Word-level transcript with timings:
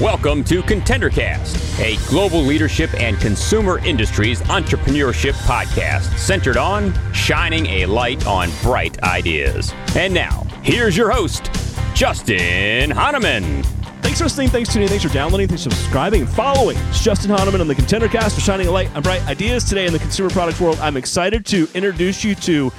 Welcome 0.00 0.44
to 0.44 0.62
ContenderCast, 0.62 1.80
a 1.80 1.96
global 2.08 2.40
leadership 2.40 2.94
and 2.94 3.18
consumer 3.18 3.84
industries 3.84 4.42
entrepreneurship 4.42 5.32
podcast 5.42 6.16
centered 6.18 6.56
on 6.56 6.94
shining 7.12 7.66
a 7.66 7.86
light 7.86 8.28
on 8.28 8.50
bright 8.62 9.02
ideas. 9.02 9.74
And 9.96 10.14
now, 10.14 10.46
here's 10.62 10.96
your 10.96 11.10
host, 11.10 11.50
Justin 11.96 12.92
Hahnemann. 12.92 13.64
Thanks 14.02 14.18
for 14.18 14.26
listening. 14.26 14.50
Thanks 14.50 14.68
for 14.68 14.74
tuning 14.74 14.84
in. 14.84 14.90
Thanks 14.90 15.04
for 15.04 15.12
downloading. 15.12 15.48
Thanks 15.48 15.64
for 15.64 15.70
subscribing 15.70 16.20
and 16.20 16.30
following. 16.30 16.76
It's 16.90 17.02
Justin 17.02 17.30
Hahnemann 17.30 17.60
on 17.60 17.66
the 17.66 17.74
ContenderCast 17.74 18.34
for 18.34 18.40
shining 18.40 18.68
a 18.68 18.70
light 18.70 18.94
on 18.94 19.02
bright 19.02 19.26
ideas 19.26 19.64
today 19.64 19.86
in 19.86 19.92
the 19.92 19.98
consumer 19.98 20.30
products 20.30 20.60
world. 20.60 20.78
I'm 20.78 20.96
excited 20.96 21.44
to 21.46 21.66
introduce 21.74 22.22
you 22.22 22.36
to 22.36 22.70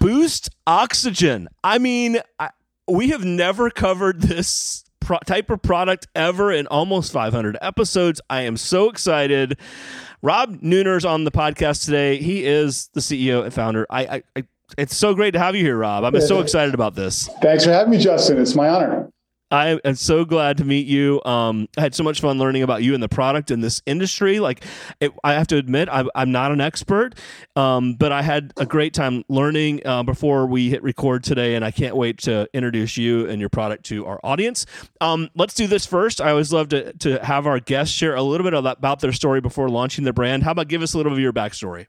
Boost 0.00 0.50
Oxygen. 0.66 1.48
I 1.62 1.78
mean, 1.78 2.18
I, 2.38 2.50
we 2.88 3.10
have 3.10 3.24
never 3.24 3.70
covered 3.70 4.20
this 4.22 4.84
pro- 5.00 5.18
type 5.20 5.50
of 5.50 5.62
product 5.62 6.06
ever 6.14 6.52
in 6.52 6.66
almost 6.66 7.12
500 7.12 7.56
episodes. 7.60 8.20
I 8.28 8.42
am 8.42 8.56
so 8.56 8.88
excited. 8.88 9.58
Rob 10.22 10.58
Neuner's 10.62 11.04
on 11.04 11.24
the 11.24 11.30
podcast 11.30 11.84
today. 11.84 12.16
He 12.18 12.44
is 12.44 12.88
the 12.94 13.00
CEO 13.00 13.44
and 13.44 13.52
founder. 13.52 13.86
I, 13.90 14.06
I, 14.06 14.22
I 14.36 14.44
it's 14.78 14.96
so 14.96 15.14
great 15.14 15.32
to 15.32 15.38
have 15.38 15.54
you 15.54 15.62
here, 15.62 15.76
Rob. 15.76 16.04
I'm 16.04 16.20
so 16.20 16.40
excited 16.40 16.74
about 16.74 16.94
this. 16.94 17.28
Thanks 17.42 17.64
for 17.64 17.70
having 17.70 17.90
me, 17.90 17.98
Justin. 17.98 18.40
It's 18.40 18.54
my 18.54 18.68
honor. 18.68 19.10
I 19.50 19.78
am 19.84 19.94
so 19.94 20.24
glad 20.24 20.56
to 20.58 20.64
meet 20.64 20.86
you. 20.86 21.22
Um, 21.24 21.68
I 21.76 21.82
had 21.82 21.94
so 21.94 22.02
much 22.02 22.20
fun 22.20 22.38
learning 22.38 22.62
about 22.62 22.82
you 22.82 22.94
and 22.94 23.02
the 23.02 23.08
product 23.08 23.50
in 23.50 23.60
this 23.60 23.82
industry. 23.86 24.40
Like, 24.40 24.64
it, 25.00 25.12
I 25.22 25.34
have 25.34 25.46
to 25.48 25.56
admit, 25.56 25.88
I'm, 25.92 26.08
I'm 26.14 26.32
not 26.32 26.50
an 26.50 26.60
expert, 26.60 27.14
um, 27.54 27.94
but 27.94 28.10
I 28.10 28.22
had 28.22 28.52
a 28.56 28.66
great 28.66 28.94
time 28.94 29.22
learning 29.28 29.86
uh, 29.86 30.02
before 30.02 30.46
we 30.46 30.70
hit 30.70 30.82
record 30.82 31.22
today, 31.22 31.54
and 31.54 31.64
I 31.64 31.70
can't 31.70 31.96
wait 31.96 32.18
to 32.22 32.48
introduce 32.52 32.96
you 32.96 33.28
and 33.28 33.38
your 33.38 33.50
product 33.50 33.84
to 33.86 34.06
our 34.06 34.18
audience. 34.24 34.66
Um, 35.00 35.30
let's 35.36 35.54
do 35.54 35.66
this 35.66 35.86
first. 35.86 36.20
I 36.20 36.30
always 36.30 36.52
love 36.52 36.70
to, 36.70 36.92
to 36.94 37.24
have 37.24 37.46
our 37.46 37.60
guests 37.60 37.94
share 37.94 38.16
a 38.16 38.22
little 38.22 38.44
bit 38.44 38.54
about 38.54 39.00
their 39.00 39.12
story 39.12 39.40
before 39.40 39.68
launching 39.68 40.04
their 40.04 40.12
brand. 40.12 40.42
How 40.42 40.52
about 40.52 40.68
give 40.68 40.82
us 40.82 40.94
a 40.94 40.96
little 40.96 41.12
of 41.12 41.18
your 41.18 41.32
backstory? 41.32 41.86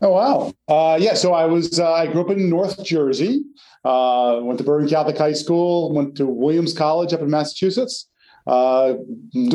Oh 0.00 0.12
wow! 0.12 0.52
Uh, 0.68 0.96
yeah, 1.00 1.14
so 1.14 1.32
I 1.32 1.46
was 1.46 1.80
uh, 1.80 1.92
I 1.92 2.06
grew 2.06 2.20
up 2.20 2.30
in 2.30 2.48
North 2.48 2.84
Jersey. 2.84 3.42
Uh, 3.84 4.40
went 4.42 4.58
to 4.58 4.64
Bergen 4.64 4.88
Catholic 4.88 5.18
High 5.18 5.32
School. 5.32 5.92
Went 5.92 6.16
to 6.16 6.26
Williams 6.26 6.72
College 6.72 7.12
up 7.12 7.20
in 7.20 7.30
Massachusetts. 7.30 8.08
Uh, 8.46 8.94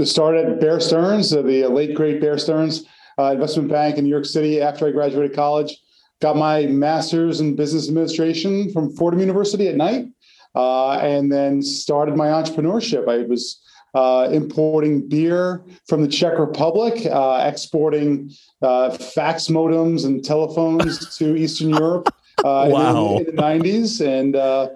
started 0.04 0.46
at 0.46 0.60
Bear 0.60 0.80
Stearns, 0.80 1.34
uh, 1.34 1.42
the 1.42 1.66
late 1.68 1.96
great 1.96 2.20
Bear 2.20 2.38
Stearns 2.38 2.86
uh, 3.18 3.32
investment 3.32 3.70
bank 3.70 3.98
in 3.98 4.04
New 4.04 4.10
York 4.10 4.26
City. 4.26 4.62
After 4.62 4.86
I 4.86 4.92
graduated 4.92 5.36
college, 5.36 5.78
got 6.22 6.36
my 6.36 6.66
master's 6.66 7.40
in 7.40 7.56
business 7.56 7.88
administration 7.88 8.72
from 8.72 8.94
Fordham 8.96 9.22
University 9.22 9.70
at 9.70 9.76
night, 9.76 10.08
and 10.56 11.32
then 11.32 11.62
started 11.62 12.18
my 12.18 12.28
entrepreneurship. 12.28 13.08
I 13.08 13.26
was 13.26 13.62
uh, 13.94 14.30
importing 14.32 15.08
beer 15.08 15.64
from 15.88 16.02
the 16.02 16.08
Czech 16.08 16.40
Republic, 16.40 17.06
uh, 17.06 17.44
exporting 17.48 18.32
uh, 18.62 18.92
fax 18.92 19.48
modems 19.48 20.06
and 20.06 20.24
telephones 20.24 21.16
to 21.18 21.36
Eastern 21.36 21.70
Europe 21.70 22.14
wow. 22.44 23.18
in, 23.18 23.26
the, 23.26 23.30
in, 23.30 23.36
the 23.36 23.42
90s. 23.42 24.06
And 24.06 24.36
uh, 24.36 24.70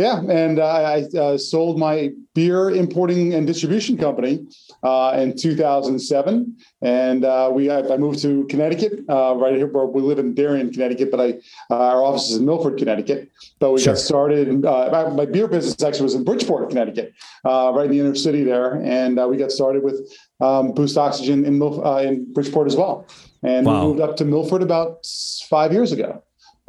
yeah, 0.00 0.22
and 0.30 0.58
I 0.58 1.02
uh, 1.18 1.36
sold 1.36 1.78
my 1.78 2.10
beer 2.34 2.70
importing 2.70 3.34
and 3.34 3.46
distribution 3.46 3.98
company 3.98 4.46
uh, 4.82 5.12
in 5.18 5.36
2007, 5.36 6.56
and 6.80 7.24
uh, 7.26 7.50
we 7.52 7.68
I, 7.68 7.80
I, 7.80 7.98
moved 7.98 8.22
to 8.22 8.46
Connecticut, 8.46 9.04
uh, 9.10 9.34
right 9.36 9.54
here 9.54 9.66
where 9.66 9.84
we 9.84 10.00
live 10.00 10.18
in 10.18 10.32
Darien, 10.32 10.72
Connecticut, 10.72 11.10
but 11.10 11.20
I 11.20 11.28
uh, 11.70 11.92
our 11.92 12.02
office 12.02 12.30
is 12.30 12.38
in 12.38 12.46
Milford, 12.46 12.78
Connecticut. 12.78 13.30
But 13.58 13.72
we 13.72 13.80
sure. 13.80 13.92
got 13.92 14.00
started. 14.00 14.64
Uh, 14.64 15.12
my 15.14 15.26
beer 15.26 15.46
business 15.46 15.82
actually 15.82 16.04
was 16.04 16.14
in 16.14 16.24
Bridgeport, 16.24 16.70
Connecticut, 16.70 17.12
right 17.44 17.84
in 17.84 17.90
the 17.90 18.00
inner 18.00 18.14
city 18.14 18.42
there, 18.42 18.76
and 18.82 19.20
we 19.28 19.36
got 19.36 19.52
started 19.52 19.82
with 19.82 20.10
um, 20.40 20.72
Boost 20.72 20.96
Oxygen 20.96 21.44
in 21.44 21.58
Milf- 21.58 21.84
in 22.06 22.32
Bridgeport 22.32 22.68
as 22.68 22.76
well, 22.76 23.06
and 23.42 23.66
wow. 23.66 23.80
we 23.80 23.88
moved 23.88 24.00
up 24.00 24.16
to 24.16 24.24
Milford 24.24 24.62
about 24.62 25.04
five 25.50 25.74
years 25.74 25.92
ago 25.92 26.22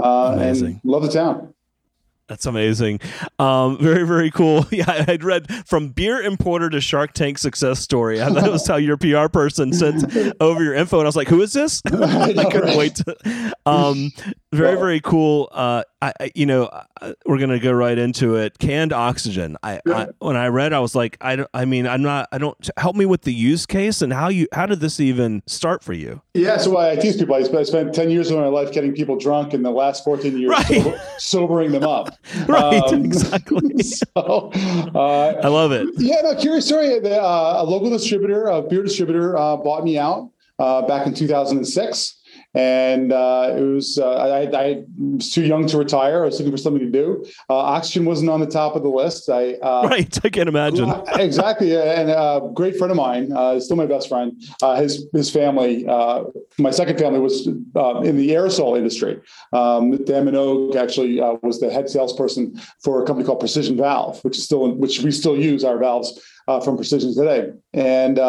uh, 0.03 0.35
and 0.37 0.81
love 0.83 1.03
the 1.03 1.11
town. 1.11 1.53
That's 2.31 2.45
amazing. 2.45 3.01
Um, 3.39 3.77
very, 3.81 4.07
very 4.07 4.31
cool. 4.31 4.65
Yeah, 4.71 5.03
I'd 5.05 5.23
read 5.23 5.67
from 5.67 5.89
beer 5.89 6.21
importer 6.21 6.69
to 6.69 6.79
Shark 6.79 7.11
Tank 7.11 7.37
success 7.37 7.79
story. 7.81 8.21
I 8.21 8.29
thought 8.29 8.47
it 8.47 8.51
was 8.51 8.65
how 8.65 8.77
your 8.77 8.95
PR 8.95 9.27
person 9.27 9.73
sent 9.73 10.05
over 10.39 10.63
your 10.63 10.73
info, 10.73 10.99
and 10.99 11.05
I 11.05 11.09
was 11.09 11.17
like, 11.17 11.27
"Who 11.27 11.41
is 11.41 11.51
this?" 11.51 11.81
I, 11.85 11.91
know, 12.31 12.41
I 12.41 12.45
couldn't 12.45 12.69
right? 12.69 12.77
wait 12.77 12.95
to. 12.95 13.53
Um, 13.65 14.11
very, 14.53 14.77
very 14.77 15.01
cool. 15.01 15.49
Uh, 15.51 15.83
I, 16.01 16.31
you 16.33 16.47
know, 16.47 16.65
uh, 16.65 17.13
we're 17.27 17.37
gonna 17.37 17.59
go 17.59 17.71
right 17.71 17.97
into 17.97 18.35
it. 18.35 18.57
Canned 18.57 18.91
oxygen. 18.91 19.55
I, 19.61 19.79
I, 19.85 20.07
when 20.19 20.35
I 20.35 20.47
read, 20.47 20.73
I 20.73 20.79
was 20.79 20.95
like, 20.95 21.15
I, 21.21 21.35
don't, 21.35 21.49
I 21.53 21.65
mean, 21.65 21.85
I'm 21.85 22.01
not. 22.01 22.27
I 22.31 22.39
don't. 22.39 22.57
Help 22.77 22.95
me 22.95 23.05
with 23.05 23.21
the 23.21 23.33
use 23.33 23.67
case 23.67 24.01
and 24.01 24.11
how 24.11 24.29
you. 24.29 24.47
How 24.51 24.65
did 24.65 24.79
this 24.79 24.99
even 24.99 25.43
start 25.45 25.83
for 25.83 25.93
you? 25.93 26.21
Yeah, 26.33 26.57
so 26.57 26.77
I 26.77 26.95
tease 26.95 27.17
people. 27.17 27.35
I 27.35 27.63
spent 27.63 27.93
ten 27.93 28.09
years 28.09 28.31
of 28.31 28.39
my 28.39 28.47
life 28.47 28.71
getting 28.71 28.93
people 28.93 29.15
drunk, 29.15 29.53
and 29.53 29.63
the 29.63 29.69
last 29.69 30.03
fourteen 30.03 30.39
years 30.39 30.49
right. 30.49 30.95
sobering 31.17 31.71
them 31.71 31.83
up. 31.83 32.17
right, 32.47 32.81
um, 32.83 33.05
exactly. 33.05 33.61
So, 33.81 34.51
uh, 34.95 35.39
I 35.43 35.47
love 35.47 35.71
it. 35.71 35.87
Yeah, 35.97 36.21
no, 36.23 36.35
curious 36.35 36.65
story. 36.65 36.99
The, 36.99 37.21
uh, 37.21 37.55
a 37.57 37.63
local 37.63 37.89
distributor, 37.89 38.47
a 38.47 38.61
beer 38.61 38.83
distributor, 38.83 39.37
uh, 39.37 39.57
bought 39.57 39.83
me 39.83 39.97
out 39.97 40.31
uh, 40.59 40.81
back 40.83 41.07
in 41.07 41.13
2006 41.13 42.20
and 42.53 43.13
uh, 43.13 43.53
it 43.55 43.61
was 43.61 43.97
uh, 43.97 44.11
I, 44.11 44.41
I, 44.53 44.83
was 44.97 45.31
too 45.31 45.43
young 45.43 45.67
to 45.67 45.77
retire. 45.77 46.23
I 46.23 46.25
was 46.25 46.39
looking 46.39 46.51
for 46.51 46.57
something 46.57 46.83
to 46.83 46.91
do. 46.91 47.25
Uh, 47.49 47.55
oxygen 47.55 48.05
wasn't 48.05 48.29
on 48.29 48.41
the 48.41 48.45
top 48.45 48.75
of 48.75 48.83
the 48.83 48.89
list. 48.89 49.29
I 49.29 49.53
uh, 49.53 49.87
right, 49.89 50.19
I 50.25 50.29
can 50.29 50.47
imagine 50.47 50.89
exactly. 51.15 51.75
And 51.75 52.09
a 52.09 52.49
great 52.53 52.77
friend 52.77 52.91
of 52.91 52.97
mine, 52.97 53.31
uh, 53.31 53.59
still 53.59 53.77
my 53.77 53.85
best 53.85 54.09
friend. 54.09 54.41
Uh, 54.61 54.75
his 54.75 55.07
his 55.13 55.29
family, 55.29 55.85
my 56.57 56.71
second 56.71 56.99
family, 56.99 57.19
was 57.19 57.47
in 57.47 58.17
the 58.17 58.29
aerosol 58.31 58.77
industry. 58.77 59.19
Um, 59.53 60.03
Dan 60.03 60.25
Minogue 60.25 60.75
actually 60.75 61.19
was 61.41 61.59
the 61.59 61.69
head 61.69 61.89
salesperson 61.89 62.59
for 62.83 63.01
a 63.01 63.05
company 63.05 63.25
called 63.25 63.39
Precision 63.39 63.77
Valve, 63.77 64.21
which 64.23 64.37
is 64.37 64.43
still 64.43 64.65
in, 64.65 64.77
which 64.77 65.01
we 65.01 65.11
still 65.11 65.37
use 65.37 65.63
our 65.63 65.77
valves 65.77 66.19
from 66.59 66.75
Precision 66.75 67.15
today, 67.15 67.51
and 67.73 68.19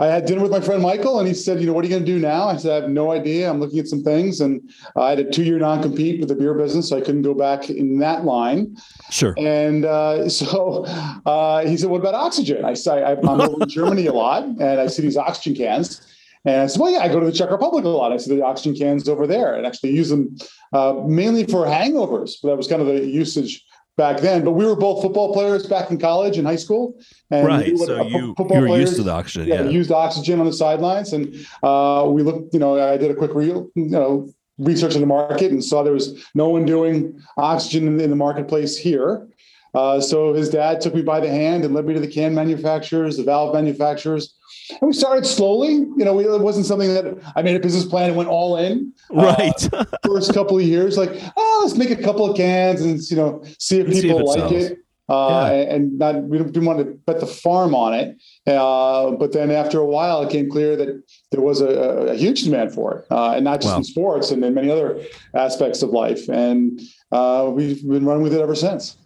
I 0.00 0.06
had 0.06 0.26
dinner 0.26 0.42
with 0.42 0.50
my 0.50 0.60
friend 0.60 0.82
Michael, 0.82 1.18
and 1.18 1.28
he 1.28 1.34
said, 1.34 1.60
"You 1.60 1.66
know, 1.66 1.72
what 1.72 1.84
are 1.84 1.88
you 1.88 1.94
going 1.94 2.04
to 2.04 2.12
do 2.12 2.18
now?" 2.18 2.48
I 2.48 2.56
said, 2.56 2.72
"I 2.72 2.74
have 2.82 2.90
no 2.90 3.12
idea. 3.12 3.48
I'm 3.48 3.60
looking 3.60 3.78
at 3.78 3.86
some 3.86 4.02
things." 4.02 4.40
And 4.40 4.60
I 4.96 5.10
had 5.10 5.18
a 5.20 5.30
two-year 5.30 5.58
non-compete 5.58 6.20
with 6.20 6.28
the 6.28 6.34
beer 6.34 6.54
business, 6.54 6.88
so 6.88 6.96
I 6.96 7.00
couldn't 7.00 7.22
go 7.22 7.34
back 7.34 7.70
in 7.70 7.98
that 7.98 8.24
line. 8.24 8.76
Sure. 9.10 9.34
And 9.38 9.84
uh, 9.84 10.28
so 10.40 10.84
uh, 11.26 11.64
he 11.64 11.76
said, 11.76 11.90
"What 11.90 12.00
about 12.00 12.14
oxygen?" 12.14 12.64
I 12.64 12.74
said, 12.74 13.02
"I'm 13.04 13.28
over 13.28 13.56
in 13.62 13.68
Germany 13.68 14.06
a 14.06 14.12
lot, 14.12 14.44
and 14.44 14.80
I 14.80 14.88
see 14.88 15.02
these 15.02 15.16
oxygen 15.16 15.54
cans." 15.54 16.00
And 16.46 16.60
I 16.60 16.66
said, 16.66 16.78
well, 16.78 16.92
yeah, 16.92 16.98
I 16.98 17.08
go 17.08 17.20
to 17.20 17.24
the 17.24 17.32
Czech 17.32 17.50
Republic 17.50 17.86
a 17.86 17.88
lot. 17.88 18.12
I 18.12 18.18
see 18.18 18.36
the 18.36 18.44
oxygen 18.44 18.76
cans 18.76 19.08
over 19.08 19.26
there 19.26 19.54
and 19.54 19.66
actually 19.66 19.92
use 19.92 20.10
them 20.10 20.36
uh, 20.74 20.92
mainly 21.06 21.44
for 21.44 21.64
hangovers. 21.64 22.42
That 22.42 22.54
was 22.54 22.68
kind 22.68 22.82
of 22.82 22.86
the 22.86 23.06
usage 23.06 23.64
back 23.96 24.20
then. 24.20 24.44
But 24.44 24.52
we 24.52 24.66
were 24.66 24.76
both 24.76 25.02
football 25.02 25.32
players 25.32 25.66
back 25.66 25.90
in 25.90 25.98
college 25.98 26.38
and 26.38 26.46
high 26.46 26.56
school. 26.56 26.98
And 27.30 27.46
right. 27.46 27.72
We 27.72 27.76
so 27.78 28.02
you, 28.06 28.34
you 28.38 28.60
were 28.60 28.78
used 28.78 28.96
to 28.96 29.02
the 29.02 29.12
oxygen. 29.12 29.48
Yeah, 29.48 29.62
yeah. 29.62 29.70
Used 29.70 29.90
oxygen 29.90 30.40
on 30.40 30.46
the 30.46 30.52
sidelines. 30.52 31.12
And 31.12 31.34
uh, 31.62 32.06
we 32.08 32.22
looked, 32.22 32.52
you 32.52 32.60
know, 32.60 32.80
I 32.80 32.96
did 32.96 33.10
a 33.10 33.14
quick 33.14 33.34
reel, 33.34 33.70
you 33.74 33.86
know, 33.86 34.32
research 34.58 34.94
in 34.94 35.00
the 35.00 35.06
market 35.06 35.50
and 35.50 35.64
saw 35.64 35.82
there 35.82 35.92
was 35.92 36.24
no 36.34 36.48
one 36.48 36.64
doing 36.64 37.20
oxygen 37.36 37.88
in, 37.88 38.00
in 38.00 38.10
the 38.10 38.16
marketplace 38.16 38.76
here. 38.76 39.28
Uh, 39.74 40.00
so 40.00 40.32
his 40.32 40.48
dad 40.48 40.80
took 40.80 40.94
me 40.94 41.02
by 41.02 41.18
the 41.18 41.28
hand 41.28 41.64
and 41.64 41.74
led 41.74 41.84
me 41.84 41.94
to 41.94 42.00
the 42.00 42.06
can 42.06 42.32
manufacturers, 42.34 43.16
the 43.16 43.24
valve 43.24 43.52
manufacturers. 43.52 44.34
And 44.70 44.80
we 44.82 44.92
started 44.92 45.26
slowly. 45.26 45.72
You 45.74 46.04
know, 46.04 46.14
we, 46.14 46.24
it 46.24 46.40
wasn't 46.40 46.66
something 46.66 46.92
that 46.94 47.32
I 47.36 47.42
made 47.42 47.56
a 47.56 47.60
business 47.60 47.84
plan 47.84 48.08
and 48.08 48.16
went 48.16 48.28
all 48.28 48.56
in. 48.56 48.92
Uh, 49.10 49.34
right. 49.36 49.74
Uh, 49.74 49.84
first 50.06 50.32
couple 50.32 50.58
of 50.58 50.64
years, 50.64 50.96
like, 50.96 51.10
oh, 51.36 51.60
let's 51.64 51.76
make 51.76 51.90
a 51.90 52.02
couple 52.02 52.28
of 52.28 52.36
cans 52.36 52.80
and 52.80 53.00
you 53.10 53.16
know 53.16 53.44
see 53.58 53.80
if 53.80 53.86
people 53.86 54.00
see 54.00 54.08
if 54.08 54.16
it 54.16 54.24
like 54.24 54.38
sells. 54.38 54.52
it. 54.52 54.78
Uh, 55.06 55.50
yeah. 55.52 55.74
and 55.74 55.98
not 55.98 56.22
we 56.22 56.38
didn't 56.38 56.64
want 56.64 56.78
to 56.78 56.86
bet 57.06 57.20
the 57.20 57.26
farm 57.26 57.74
on 57.74 57.92
it. 57.92 58.16
Uh, 58.46 59.10
but 59.10 59.32
then 59.32 59.50
after 59.50 59.78
a 59.78 59.86
while, 59.86 60.22
it 60.22 60.28
became 60.28 60.48
clear 60.48 60.76
that 60.76 61.02
there 61.30 61.42
was 61.42 61.60
a, 61.60 61.66
a 61.66 62.14
huge 62.14 62.42
demand 62.44 62.72
for 62.72 62.98
it, 62.98 63.06
uh, 63.10 63.32
and 63.32 63.44
not 63.44 63.60
just 63.60 63.74
wow. 63.74 63.78
in 63.78 63.84
sports 63.84 64.30
and 64.30 64.42
in 64.42 64.54
many 64.54 64.70
other 64.70 65.02
aspects 65.34 65.82
of 65.82 65.90
life. 65.90 66.26
And 66.30 66.80
uh, 67.12 67.50
we've 67.52 67.86
been 67.86 68.06
running 68.06 68.22
with 68.22 68.32
it 68.32 68.40
ever 68.40 68.54
since. 68.54 68.96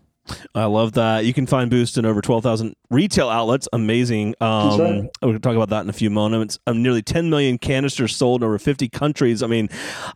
I 0.55 0.65
love 0.65 0.93
that. 0.93 1.25
You 1.25 1.33
can 1.33 1.47
find 1.47 1.71
Boost 1.71 1.99
in 1.99 2.05
over 2.05 2.21
12,000 2.21 2.75
retail 2.91 3.29
outlets. 3.29 3.69
Amazing. 3.73 4.35
Um, 4.41 4.81
right. 4.81 5.03
We're 5.23 5.29
going 5.29 5.35
to 5.35 5.41
talk 5.41 5.57
about 5.57 5.71
that 5.71 5.83
in 5.83 5.91
a 5.91 5.93
few 5.95 6.11
moments. 6.11 6.59
Um, 6.67 6.83
nearly 6.83 7.03
10 7.03 7.31
million 7.31 7.59
canisters 7.59 8.15
sold 8.15 8.43
in 8.43 8.47
over 8.47 8.59
50 8.59 8.89
countries. 8.89 9.43
I 9.43 9.47
mean, 9.47 9.69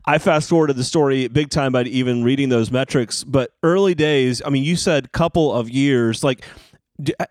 I 0.06 0.18
fast 0.18 0.48
forwarded 0.48 0.76
the 0.76 0.84
story 0.84 1.28
big 1.28 1.50
time 1.50 1.72
by 1.72 1.84
even 1.84 2.24
reading 2.24 2.48
those 2.48 2.70
metrics. 2.70 3.24
But 3.24 3.52
early 3.62 3.94
days, 3.94 4.42
I 4.44 4.50
mean, 4.50 4.64
you 4.64 4.76
said 4.76 5.12
couple 5.12 5.52
of 5.52 5.68
years. 5.68 6.24
Like, 6.24 6.44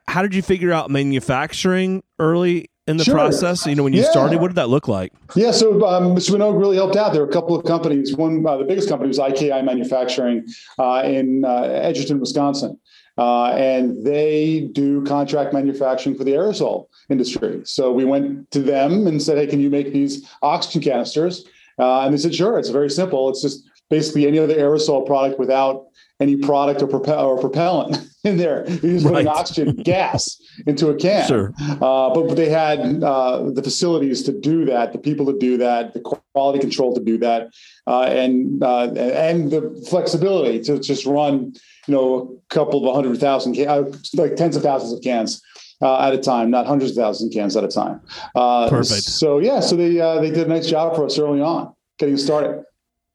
how 0.08 0.22
did 0.22 0.36
you 0.36 0.42
figure 0.42 0.72
out 0.72 0.90
manufacturing 0.90 2.04
early 2.20 2.70
in 2.92 2.98
the 2.98 3.04
Sure. 3.04 3.16
process? 3.16 3.66
You 3.66 3.76
know, 3.76 3.84
when 3.84 3.94
you 3.94 4.02
Yeah. 4.02 4.12
started, 4.12 4.40
what 4.40 4.50
did 4.50 4.56
that 4.58 4.70
look 4.70 4.88
like? 4.88 5.12
Yeah, 5.36 5.52
so 5.52 5.86
um, 5.88 6.16
Mr. 6.16 6.32
Minogue 6.36 6.60
really 6.60 6.76
helped 6.76 6.96
out. 6.96 7.14
There 7.14 7.22
were 7.24 7.28
a 7.30 7.32
couple 7.34 7.56
of 7.56 7.66
companies. 7.66 8.16
One, 8.16 8.46
uh, 8.46 8.58
the 8.58 8.64
biggest 8.66 8.88
company 8.90 9.08
was 9.08 9.18
IKI 9.20 9.62
Manufacturing 9.64 10.44
uh, 10.78 11.02
in 11.06 11.44
uh, 11.46 11.64
Edgerton, 11.64 12.20
Wisconsin. 12.20 12.78
Uh, 13.18 13.48
and 13.52 14.04
they 14.06 14.70
do 14.72 15.04
contract 15.04 15.54
manufacturing 15.54 16.16
for 16.16 16.24
the 16.24 16.32
aerosol 16.32 16.86
industry. 17.10 17.62
So 17.66 17.92
we 17.92 18.06
went 18.06 18.50
to 18.52 18.60
them 18.62 19.06
and 19.08 19.22
said, 19.22 19.38
hey, 19.38 19.48
can 19.48 19.60
you 19.60 19.70
make 19.70 19.92
these 19.94 20.28
oxygen 20.42 20.82
canisters? 20.82 21.46
Uh, 21.78 22.02
and 22.02 22.14
they 22.14 22.18
said, 22.18 22.34
sure, 22.34 22.58
it's 22.58 22.70
very 22.70 22.90
simple. 22.90 23.30
It's 23.30 23.42
just 23.42 23.64
basically 23.90 24.28
any 24.28 24.40
other 24.40 24.56
aerosol 24.56 25.06
product 25.06 25.40
without 25.40 25.88
any 26.22 26.38
product 26.38 26.82
or, 26.82 26.88
propel- 26.88 27.26
or 27.26 27.40
propellant 27.40 27.98
in 28.24 28.38
there. 28.38 28.64
You're 28.70 28.94
just 28.94 29.08
putting 29.08 29.28
oxygen 29.28 29.76
gas 29.78 30.40
into 30.68 30.90
a 30.90 30.96
can. 30.96 31.28
Sure. 31.28 31.54
Uh, 31.60 32.14
but 32.14 32.36
they 32.36 32.50
had 32.50 33.04
uh, 33.04 33.50
the 33.52 33.64
facilities 33.64 34.22
to 34.24 34.32
do 34.32 34.64
that, 34.66 34.94
the 34.94 35.00
people 35.00 35.26
to 35.26 35.38
do 35.38 35.58
that, 35.58 35.94
the 35.94 36.00
quality 36.00 36.60
control 36.60 36.94
to 36.94 37.02
do 37.04 37.18
that, 37.18 37.50
uh, 37.88 38.04
and 38.04 38.64
uh, 38.64 38.92
and 38.94 39.52
the 39.52 39.86
flexibility 39.90 40.62
to 40.62 40.80
just 40.80 41.06
run, 41.06 41.54
you 41.88 41.94
know, 41.94 42.40
a 42.50 42.54
couple 42.54 42.88
of 42.88 42.96
hundred 42.96 43.20
thousand, 43.20 43.56
can- 43.56 43.68
uh, 43.68 43.84
like 44.14 44.36
tens 44.36 44.56
of 44.56 44.64
thousands 44.64 44.94
of 44.94 45.02
cans. 45.04 45.42
Uh, 45.84 46.00
at 46.00 46.14
a 46.14 46.18
time, 46.20 46.52
not 46.52 46.68
hundreds 46.68 46.92
of 46.92 46.98
thousands 46.98 47.28
of 47.28 47.34
cans 47.34 47.58
at 47.58 47.64
a 47.64 47.68
time. 47.68 48.00
Uh, 48.36 48.70
Perfect. 48.70 49.02
So 49.02 49.40
yeah, 49.40 49.60
so 49.60 49.76
they 49.76 50.00
uh, 50.00 50.22
they 50.22 50.30
did 50.30 50.46
a 50.46 50.48
nice 50.48 50.68
job 50.68 50.96
for 50.96 51.08
us 51.08 51.18
early 51.18 51.42
on, 51.42 51.74
getting 51.98 52.18
started. 52.18 52.64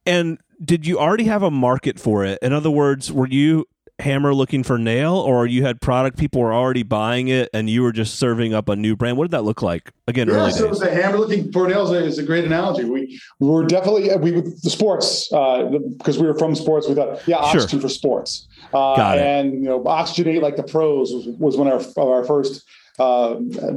And 0.04 0.38
did 0.64 0.86
you 0.86 0.98
already 0.98 1.24
have 1.24 1.42
a 1.42 1.50
market 1.50 1.98
for 2.00 2.24
it? 2.24 2.38
In 2.42 2.52
other 2.52 2.70
words, 2.70 3.12
were 3.12 3.28
you 3.28 3.66
Hammer 3.98 4.34
looking 4.34 4.62
for 4.62 4.76
nail, 4.78 5.14
or 5.14 5.46
you 5.46 5.64
had 5.64 5.80
product 5.80 6.18
people 6.18 6.42
were 6.42 6.52
already 6.52 6.82
buying 6.82 7.28
it, 7.28 7.48
and 7.54 7.70
you 7.70 7.82
were 7.82 7.92
just 7.92 8.16
serving 8.18 8.52
up 8.52 8.68
a 8.68 8.76
new 8.76 8.94
brand? 8.94 9.16
What 9.16 9.24
did 9.24 9.30
that 9.30 9.44
look 9.44 9.62
like? 9.62 9.90
Again, 10.06 10.28
Yeah, 10.28 10.34
early 10.34 10.52
so 10.52 10.68
days. 10.68 10.80
the 10.80 10.90
hammer 10.94 11.16
looking 11.16 11.50
for 11.50 11.66
nails 11.66 11.90
is 11.92 12.18
a 12.18 12.22
great 12.22 12.44
analogy. 12.44 12.84
We, 12.84 13.18
we 13.40 13.48
were 13.48 13.64
definitely 13.64 14.14
we 14.18 14.32
the 14.42 14.68
sports 14.70 15.28
because 15.30 16.18
we 16.18 16.26
were 16.26 16.38
from 16.38 16.54
sports. 16.54 16.86
We 16.88 16.94
thought, 16.94 17.26
yeah, 17.26 17.38
Sure. 17.50 17.62
oxygen 17.62 17.80
for 17.80 17.88
sports, 17.88 18.46
uh, 18.74 18.96
Got 18.96 19.16
it. 19.16 19.22
and 19.24 19.52
you 19.54 19.60
know, 19.70 19.80
oxygenate 19.84 20.42
like 20.42 20.56
the 20.56 20.62
pros 20.62 21.12
was, 21.14 21.28
was 21.38 21.56
one 21.56 21.66
of 21.68 21.72
our, 21.96 22.02
of 22.04 22.08
our 22.10 22.24
first 22.24 22.64
uh, 22.98 23.36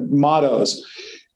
mottos. 0.10 0.84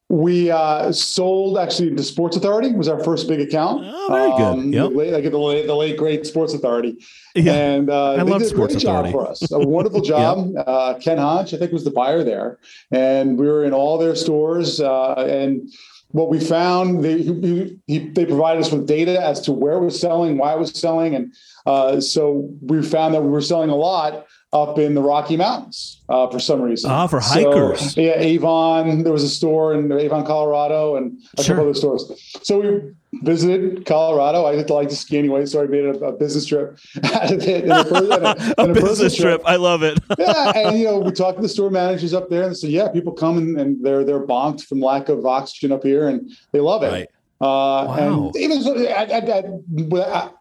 We 0.09 0.51
uh, 0.51 0.91
sold 0.91 1.57
actually 1.57 1.95
the 1.95 2.03
Sports 2.03 2.38
Authority 2.38 2.71
was 2.73 2.88
our 2.88 3.03
first 3.03 3.27
big 3.27 3.39
account. 3.39 3.83
Oh, 3.85 4.07
very 4.11 4.31
good. 4.38 4.73
Yep. 4.73 4.89
the 4.91 4.97
late, 4.97 5.13
like 5.13 5.23
the 5.23 5.38
late, 5.38 5.65
the 5.65 5.75
late 5.75 5.97
great 5.97 6.25
Sports 6.27 6.53
Authority. 6.53 6.97
Yeah. 7.35 7.53
And 7.53 7.89
uh, 7.89 8.11
I 8.13 8.17
they 8.17 8.23
love 8.31 8.41
did 8.41 8.47
a 8.47 8.50
Sports 8.50 8.73
great 8.75 8.83
job 8.83 9.05
Authority. 9.07 9.11
for 9.11 9.27
us. 9.45 9.51
A 9.51 9.59
wonderful 9.59 10.01
job. 10.13 10.50
uh, 10.67 10.95
Ken 11.00 11.17
Hodge, 11.17 11.53
I 11.53 11.57
think, 11.57 11.71
was 11.71 11.83
the 11.83 11.91
buyer 11.91 12.23
there, 12.23 12.59
and 12.91 13.39
we 13.39 13.47
were 13.47 13.63
in 13.63 13.73
all 13.73 13.97
their 13.97 14.15
stores. 14.15 14.79
Uh, 14.79 15.13
and 15.15 15.69
what 16.09 16.29
we 16.29 16.39
found, 16.39 17.03
they 17.03 17.23
he, 17.23 17.79
he, 17.88 18.00
they 18.09 18.25
provided 18.25 18.59
us 18.59 18.71
with 18.71 18.85
data 18.85 19.19
as 19.25 19.41
to 19.41 19.51
where 19.51 19.73
it 19.73 19.83
was 19.83 20.00
selling, 20.00 20.38
why 20.38 20.53
it 20.53 20.59
was 20.59 20.71
selling, 20.79 21.15
and 21.15 21.33
uh, 21.65 22.00
so 22.00 22.50
we 22.61 22.83
found 22.83 23.15
that 23.15 23.23
we 23.23 23.29
were 23.29 23.41
selling 23.41 23.71
a 23.71 23.75
lot 23.75 24.27
up 24.53 24.77
in 24.77 24.94
the 24.94 25.01
Rocky 25.01 25.35
Mountains 25.35 26.00
uh, 26.09 26.27
for 26.29 26.39
some 26.39 26.61
reason. 26.61 26.91
Ah, 26.91 27.07
for 27.07 27.19
So, 27.21 27.33
hikers. 27.51 27.97
yeah, 27.97 28.13
Avon. 28.17 29.03
There 29.03 29.11
was 29.13 29.23
a 29.23 29.29
store 29.29 29.73
in 29.73 29.91
Avon, 29.91 30.25
Colorado, 30.25 30.95
and 30.95 31.17
a 31.38 31.44
Sure. 31.44 31.55
couple 31.55 31.69
other 31.71 31.77
stores. 31.79 32.11
So 32.44 32.59
we 32.59 32.91
visited 33.21 33.85
Colorado. 33.85 34.44
I 34.45 34.55
like 34.55 34.89
to 34.89 34.95
ski 34.95 35.17
anyway, 35.17 35.45
so 35.45 35.61
I 35.63 35.65
made 35.67 35.85
a, 35.85 35.97
a 36.05 36.11
business 36.11 36.45
trip 36.45 36.77
out 37.03 37.31
of 37.31 37.41
it. 37.47 37.65
a, 37.67 37.73
a- 37.73 38.53
a 38.69 38.73
business 38.73 39.00
personal 39.17 39.38
trip. 39.38 39.41
I 39.45 39.55
love 39.55 39.83
it. 39.83 40.00
yeah, 40.19 40.51
and 40.55 40.77
you 40.79 40.85
know, 40.85 41.00
we 41.00 41.11
talked 41.11 41.38
to 41.38 41.41
the 41.41 41.50
store 41.50 41.69
managers 41.69 42.13
up 42.13 42.29
there, 42.29 42.44
and 42.44 42.51
they 42.51 42.55
said, 42.55 42.69
"Yeah, 42.69 42.89
people 42.89 43.13
come 43.13 43.38
and, 43.38 43.59
and 43.59 43.83
they're 43.83 44.03
they're 44.03 44.25
bonked 44.25 44.63
from 44.65 44.79
lack 44.81 45.09
of 45.09 45.25
oxygen 45.25 45.71
up 45.71 45.83
here, 45.83 46.07
and 46.07 46.29
they 46.51 46.59
love 46.59 46.83
it." 46.83 46.91
Right. 46.91 47.09
Uh, 47.43 47.85
Wow. 47.85 48.31
And 48.33 48.35
even 48.37 48.61
so, 48.61 48.71
at, 48.87 49.09
at, 49.09 49.27
at, 49.29 49.45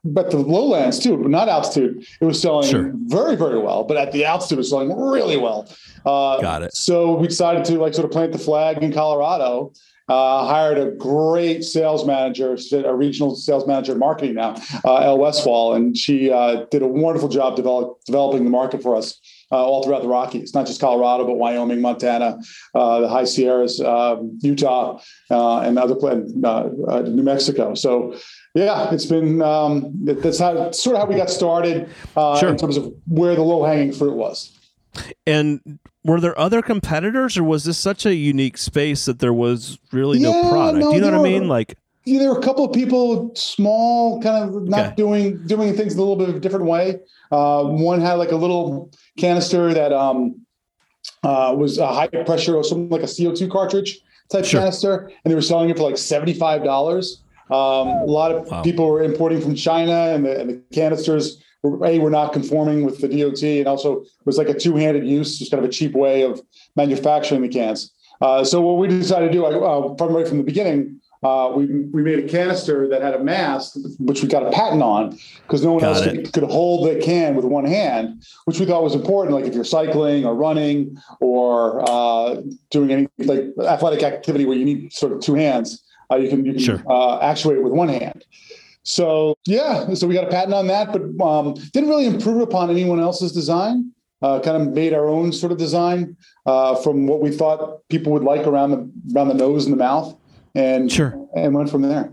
but 0.04 0.30
the 0.30 0.38
lowlands 0.38 0.98
too, 1.00 1.16
but 1.16 1.30
not 1.30 1.48
altitude, 1.48 2.06
it 2.20 2.24
was 2.24 2.40
selling 2.40 2.68
Sure. 2.68 2.92
very, 3.06 3.34
very 3.36 3.58
well. 3.58 3.82
But 3.84 3.96
at 3.96 4.12
the 4.12 4.24
altitude, 4.24 4.58
it 4.58 4.62
was 4.64 4.70
selling 4.70 4.96
really 4.96 5.36
well. 5.36 5.68
Uh, 6.06 6.40
Got 6.40 6.62
it. 6.62 6.74
So 6.76 7.14
we 7.16 7.26
decided 7.28 7.64
to 7.66 7.78
like 7.78 7.94
sort 7.94 8.04
of 8.04 8.12
plant 8.12 8.32
the 8.32 8.38
flag 8.38 8.82
in 8.82 8.92
Colorado. 8.92 9.72
Uh, 10.08 10.46
hired 10.46 10.78
a 10.78 10.90
great 10.90 11.62
sales 11.62 12.04
manager, 12.04 12.56
a 12.84 12.94
regional 12.94 13.34
sales 13.36 13.66
manager 13.68 13.92
in 13.92 13.98
marketing 13.98 14.34
now, 14.34 14.54
uh, 14.84 15.14
Westfall, 15.16 15.74
and 15.74 15.96
she 15.96 16.30
uh, 16.30 16.66
did 16.72 16.82
a 16.82 16.86
wonderful 16.86 17.28
job 17.28 17.54
develop, 17.56 17.98
developing 18.04 18.42
the 18.44 18.50
market 18.50 18.82
for 18.82 18.96
us 18.96 19.18
uh, 19.52 19.56
all 19.56 19.82
throughout 19.82 20.02
the 20.02 20.08
Rockies, 20.08 20.54
not 20.54 20.66
just 20.66 20.80
Colorado, 20.80 21.26
but 21.26 21.34
Wyoming, 21.34 21.80
Montana, 21.80 22.38
uh, 22.74 23.00
the 23.00 23.08
High 23.08 23.24
Sierras, 23.24 23.80
um, 23.80 24.38
Utah, 24.40 24.98
uh, 25.30 25.58
and 25.60 25.78
other 25.78 25.94
uh, 26.04 26.68
uh, 26.88 27.00
New 27.02 27.22
Mexico. 27.22 27.74
So, 27.74 28.16
yeah, 28.54 28.92
it's 28.92 29.06
been 29.06 29.42
um, 29.42 29.92
that's 30.04 30.38
how 30.38 30.70
sort 30.70 30.96
of 30.96 31.02
how 31.02 31.08
we 31.08 31.16
got 31.16 31.30
started 31.30 31.88
uh, 32.16 32.38
Sure. 32.38 32.48
in 32.48 32.56
terms 32.56 32.76
of 32.76 32.92
where 33.06 33.34
the 33.34 33.42
low 33.42 33.64
hanging 33.64 33.92
fruit 33.92 34.14
was. 34.14 34.58
And 35.26 35.78
were 36.04 36.20
there 36.20 36.38
other 36.38 36.60
competitors, 36.62 37.38
or 37.38 37.44
was 37.44 37.64
this 37.64 37.78
such 37.78 38.04
a 38.04 38.14
unique 38.14 38.58
space 38.58 39.04
that 39.04 39.20
there 39.20 39.32
was 39.32 39.78
really 39.92 40.18
no 40.18 40.48
product? 40.50 40.78
no, 40.78 40.90
Do 40.90 40.96
you 40.96 41.00
know 41.02 41.12
what 41.12 41.20
I 41.20 41.30
mean? 41.30 41.48
Like, 41.48 41.76
Yeah, 42.04 42.18
there 42.18 42.30
were 42.30 42.38
a 42.38 42.42
couple 42.42 42.64
of 42.64 42.72
people, 42.72 43.30
small, 43.36 44.20
kind 44.20 44.44
of 44.44 44.62
not 44.64 44.86
Okay. 44.86 44.94
doing 44.96 45.46
doing 45.46 45.74
things 45.74 45.92
in 45.94 45.98
a 45.98 46.02
little 46.02 46.16
bit 46.16 46.28
of 46.28 46.34
a 46.36 46.40
different 46.40 46.66
way. 46.66 46.98
Uh, 47.30 47.64
one 47.64 48.00
had 48.00 48.14
like 48.14 48.32
a 48.32 48.36
little 48.36 48.90
canister 49.18 49.72
that 49.72 49.92
um, 49.92 50.44
uh, 51.22 51.54
was 51.56 51.78
a 51.78 51.86
high 51.86 52.08
pressure 52.08 52.56
or 52.56 52.64
something 52.64 52.88
like 52.90 53.02
a 53.02 53.06
CO 53.06 53.32
two 53.34 53.48
cartridge 53.48 54.00
type 54.30 54.44
Sure. 54.44 54.60
canister, 54.60 55.10
and 55.24 55.30
they 55.30 55.34
were 55.34 55.42
selling 55.42 55.70
it 55.70 55.76
for 55.76 55.84
like 55.84 55.96
seventy 55.98 56.34
five 56.34 56.64
dollars. 56.64 57.22
Um, 57.50 57.88
a 57.88 58.10
lot 58.10 58.32
of 58.32 58.50
Wow. 58.50 58.62
people 58.62 58.86
were 58.88 59.02
importing 59.02 59.40
from 59.40 59.54
China, 59.54 59.92
and 59.92 60.24
the, 60.26 60.40
and 60.40 60.50
the 60.50 60.62
canisters 60.72 61.40
were 61.62 61.84
a 61.86 61.98
were 62.00 62.10
not 62.10 62.32
conforming 62.32 62.84
with 62.84 63.00
the 63.00 63.06
DOT, 63.08 63.42
and 63.60 63.68
also 63.68 64.00
it 64.00 64.08
was 64.26 64.38
like 64.38 64.48
a 64.48 64.54
two 64.54 64.74
handed 64.74 65.06
use, 65.06 65.38
just 65.38 65.52
kind 65.52 65.62
of 65.62 65.68
a 65.70 65.72
cheap 65.72 65.92
way 65.94 66.22
of 66.22 66.40
manufacturing 66.74 67.42
the 67.42 67.48
cans. 67.48 67.92
Uh, 68.20 68.42
so 68.42 68.60
what 68.60 68.78
we 68.78 68.88
decided 68.88 69.26
to 69.28 69.32
do, 69.32 69.44
uh, 69.44 69.94
from 69.96 70.12
right 70.14 70.26
from 70.26 70.38
the 70.38 70.44
beginning, 70.44 71.00
uh, 71.22 71.52
we 71.54 71.66
we 71.66 72.02
made 72.02 72.18
a 72.18 72.28
canister 72.28 72.88
that 72.88 73.00
had 73.02 73.14
a 73.14 73.22
mask, 73.22 73.76
which 73.98 74.22
we 74.22 74.28
got 74.28 74.44
a 74.46 74.50
patent 74.50 74.82
on, 74.82 75.16
because 75.42 75.62
no 75.62 75.72
one 75.72 75.80
Got 75.80 75.96
else 75.96 76.04
could, 76.04 76.32
could 76.32 76.42
hold 76.44 76.88
the 76.88 77.00
can 77.00 77.34
with 77.36 77.44
one 77.44 77.64
hand, 77.64 78.24
which 78.46 78.58
we 78.58 78.66
thought 78.66 78.82
was 78.82 78.94
important. 78.94 79.34
Like 79.34 79.44
if 79.44 79.54
you're 79.54 79.64
cycling 79.64 80.24
or 80.24 80.34
running 80.34 80.96
or 81.20 81.84
uh, 81.88 82.42
doing 82.70 82.90
any 82.90 83.08
like 83.18 83.44
athletic 83.64 84.02
activity 84.02 84.46
where 84.46 84.56
you 84.56 84.64
need 84.64 84.92
sort 84.92 85.12
of 85.12 85.20
two 85.20 85.34
hands, 85.34 85.82
uh, 86.10 86.16
you 86.16 86.28
can 86.28 86.44
you 86.44 86.52
can 86.54 86.62
Sure. 86.62 86.82
uh, 86.88 87.20
actuate 87.20 87.58
it 87.58 87.62
with 87.62 87.72
one 87.72 87.88
hand. 87.88 88.24
So 88.82 89.36
yeah, 89.46 89.94
so 89.94 90.08
we 90.08 90.14
got 90.14 90.24
a 90.24 90.30
patent 90.30 90.54
on 90.54 90.66
that, 90.66 90.92
but 90.92 91.02
um, 91.24 91.54
didn't 91.72 91.88
really 91.88 92.06
improve 92.06 92.40
upon 92.40 92.68
anyone 92.68 92.98
else's 92.98 93.32
design. 93.32 93.92
Uh, 94.22 94.38
kind 94.38 94.56
of 94.56 94.72
made 94.72 94.92
our 94.92 95.08
own 95.08 95.32
sort 95.32 95.50
of 95.50 95.58
design 95.58 96.16
uh, 96.46 96.76
from 96.76 97.08
what 97.08 97.20
we 97.20 97.28
thought 97.28 97.80
people 97.88 98.12
would 98.12 98.22
like 98.22 98.46
around 98.46 98.70
the 98.70 98.78
around 99.16 99.26
the 99.26 99.34
nose 99.34 99.64
and 99.66 99.72
the 99.72 99.76
mouth, 99.76 100.16
and 100.54 100.90
Sure. 100.90 101.28
and 101.34 101.54
went 101.54 101.70
from 101.70 101.82
there. 101.82 102.10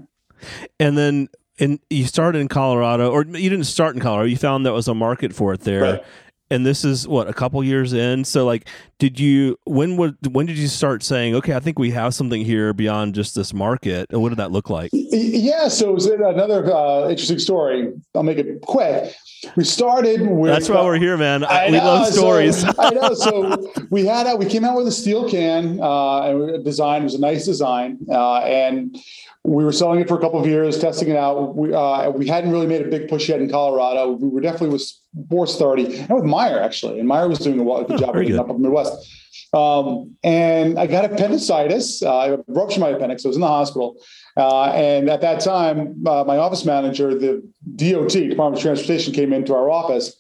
and 0.80 0.98
then 0.98 1.30
and 1.60 1.80
you 1.90 2.06
started 2.06 2.40
in 2.40 2.48
Colorado, 2.48 3.12
or 3.12 3.26
you 3.26 3.50
didn't 3.50 3.66
start 3.66 3.94
in 3.96 4.02
Colorado. 4.02 4.28
You 4.30 4.38
found 4.38 4.66
there 4.66 4.72
was 4.74 4.88
a 4.88 4.94
market 4.96 5.34
for 5.34 5.54
it 5.54 5.62
there. 5.62 5.82
Right. 5.82 6.04
And 6.52 6.66
this 6.66 6.84
is 6.84 7.08
what 7.08 7.28
a 7.28 7.34
couple 7.34 7.64
years 7.64 7.94
in. 7.94 8.24
So, 8.26 8.44
like, 8.46 8.68
did 8.98 9.20
you 9.20 9.60
when 9.66 9.98
would 9.98 10.16
when 10.34 10.48
did 10.48 10.58
you 10.58 10.68
start 10.68 11.04
saying, 11.04 11.36
okay, 11.36 11.54
I 11.54 11.60
think 11.60 11.78
we 11.78 11.92
have 11.92 12.16
something 12.16 12.44
here 12.44 12.74
beyond 12.74 13.14
just 13.14 13.36
this 13.36 13.54
market? 13.54 14.08
And 14.10 14.20
what 14.22 14.30
did 14.30 14.40
that 14.40 14.52
look 14.52 14.68
like? 14.70 14.90
Yeah, 14.94 15.68
so 15.68 15.92
it 15.92 15.94
was 15.94 16.08
another 16.08 16.74
uh, 16.74 17.10
interesting 17.10 17.38
story. 17.38 17.94
I'll 18.16 18.24
make 18.24 18.40
it 18.40 18.62
quick. 18.62 19.14
We 19.56 19.64
started 19.64 20.22
with 20.28 20.52
That's 20.52 20.70
why 20.70 20.84
we're 20.84 20.98
here, 20.98 21.18
man. 21.18 21.44
I, 21.44 21.68
we 21.68 21.78
know, 21.78 21.84
love 21.86 22.08
so- 22.08 22.20
stories. 22.20 22.64
I 22.80 22.90
know. 22.92 23.14
So 23.14 23.72
we 23.90 24.06
had 24.06 24.28
a, 24.28 24.36
we 24.36 24.46
came 24.46 24.66
out 24.66 24.76
with 24.76 24.88
a 24.88 24.92
steel 24.92 25.30
can 25.30 25.80
uh, 25.82 26.22
and 26.24 26.64
design 26.66 27.02
it 27.02 27.06
was 27.06 27.16
a 27.16 27.20
nice 27.22 27.46
design, 27.46 28.00
uh, 28.10 28.40
and 28.40 28.98
we 29.46 29.64
were 29.64 29.72
selling 29.72 30.02
it 30.02 30.08
for 30.10 30.18
a 30.18 30.22
couple 30.22 30.40
of 30.40 30.46
years, 30.46 30.78
testing 30.78 31.10
it 31.10 31.16
out. 31.16 31.56
We 31.56 31.74
uh, 31.74 32.10
we 32.10 32.28
hadn't 32.28 32.52
really 32.52 32.68
made 32.68 32.82
a 32.86 32.90
big 32.90 33.08
push 33.08 33.30
yet 33.30 33.42
in 33.42 33.50
Colorado. 33.50 34.12
We 34.12 34.28
were 34.28 34.42
definitely 34.42 34.70
with 34.70 34.82
Sports 34.82 35.56
Authority 35.56 35.98
and 36.00 36.10
with 36.10 36.26
Meijer 36.26 36.62
actually, 36.62 37.00
and 37.00 37.08
Meijer 37.10 37.30
was 37.30 37.40
doing 37.40 37.60
a 37.60 37.64
good 37.64 37.92
Oh, 37.92 37.98
job 37.98 38.14
very 38.14 38.26
with 38.26 38.34
it 38.36 38.38
good. 38.38 38.40
up 38.42 38.50
in 38.50 38.62
the 38.62 38.68
Midwest. 38.68 39.16
Um, 39.54 40.16
and 40.24 40.78
I 40.78 40.86
got 40.86 41.06
appendicitis. 41.06 42.04
Uh, 42.04 42.18
I 42.18 42.38
ruptured 42.48 42.80
my 42.80 42.90
appendix. 42.90 43.26
I 43.26 43.30
was 43.30 43.38
in 43.38 43.42
the 43.42 43.48
hospital. 43.48 43.96
Uh, 44.38 44.66
and 44.66 45.10
at 45.10 45.22
that 45.22 45.40
time, 45.42 46.04
uh, 46.06 46.24
my 46.26 46.38
office 46.38 46.66
manager, 46.66 47.18
the 47.18 47.42
DOT, 47.76 48.12
Department 48.12 48.58
of 48.58 48.62
Transportation, 48.62 49.14
came 49.14 49.34
into 49.34 49.56
our 49.56 49.70
office 49.70 50.16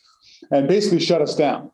and 0.51 0.67
basically 0.67 0.99
shut 0.99 1.21
us 1.21 1.35
down 1.35 1.71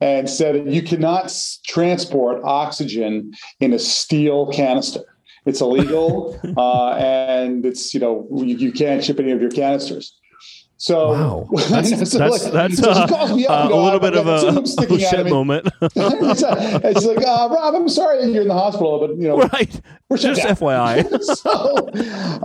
and 0.00 0.28
said, 0.28 0.72
You 0.72 0.82
cannot 0.82 1.34
transport 1.66 2.42
oxygen 2.44 3.32
in 3.60 3.72
a 3.72 3.78
steel 3.78 4.46
canister. 4.48 5.04
It's 5.46 5.62
illegal, 5.62 6.38
uh, 6.58 6.90
and 6.92 7.64
it's 7.64 7.94
you 7.94 8.00
know 8.00 8.28
you, 8.34 8.56
you 8.56 8.72
can't 8.72 9.02
ship 9.02 9.18
any 9.18 9.30
of 9.30 9.40
your 9.40 9.50
canisters. 9.50 10.17
So 10.80 11.08
wow, 11.10 11.48
that's 11.70 11.90
so 12.10 12.18
that's, 12.18 12.44
like- 12.44 12.52
that's 12.52 12.78
so 12.78 12.90
uh, 12.90 13.08
calls 13.08 13.32
me 13.32 13.46
up 13.46 13.64
uh, 13.64 13.74
a 13.74 13.74
little 13.74 13.90
"I've 13.94 14.00
bit 14.00 14.14
of 14.14 14.28
a 14.28 14.40
tube 14.40 14.58
oh, 14.58 14.64
sticking 14.64 15.04
out 15.04 15.12
of 15.12 15.18
shit 15.18 15.24
me." 15.24 15.32
moment, 15.32 15.68
and 15.80 16.96
she's 16.96 17.04
like, 17.04 17.18
uh, 17.18 17.48
Rob, 17.50 17.74
I'm 17.74 17.88
sorry 17.88 18.24
you're 18.30 18.42
in 18.42 18.48
the 18.48 18.54
hospital, 18.54 19.00
but 19.00 19.10
you 19.16 19.26
know, 19.26 19.38
right? 19.38 19.80
we're 20.08 20.18
Just 20.18 20.40
down. 20.40 20.54
FYI. 20.54 21.24
so 21.24 21.88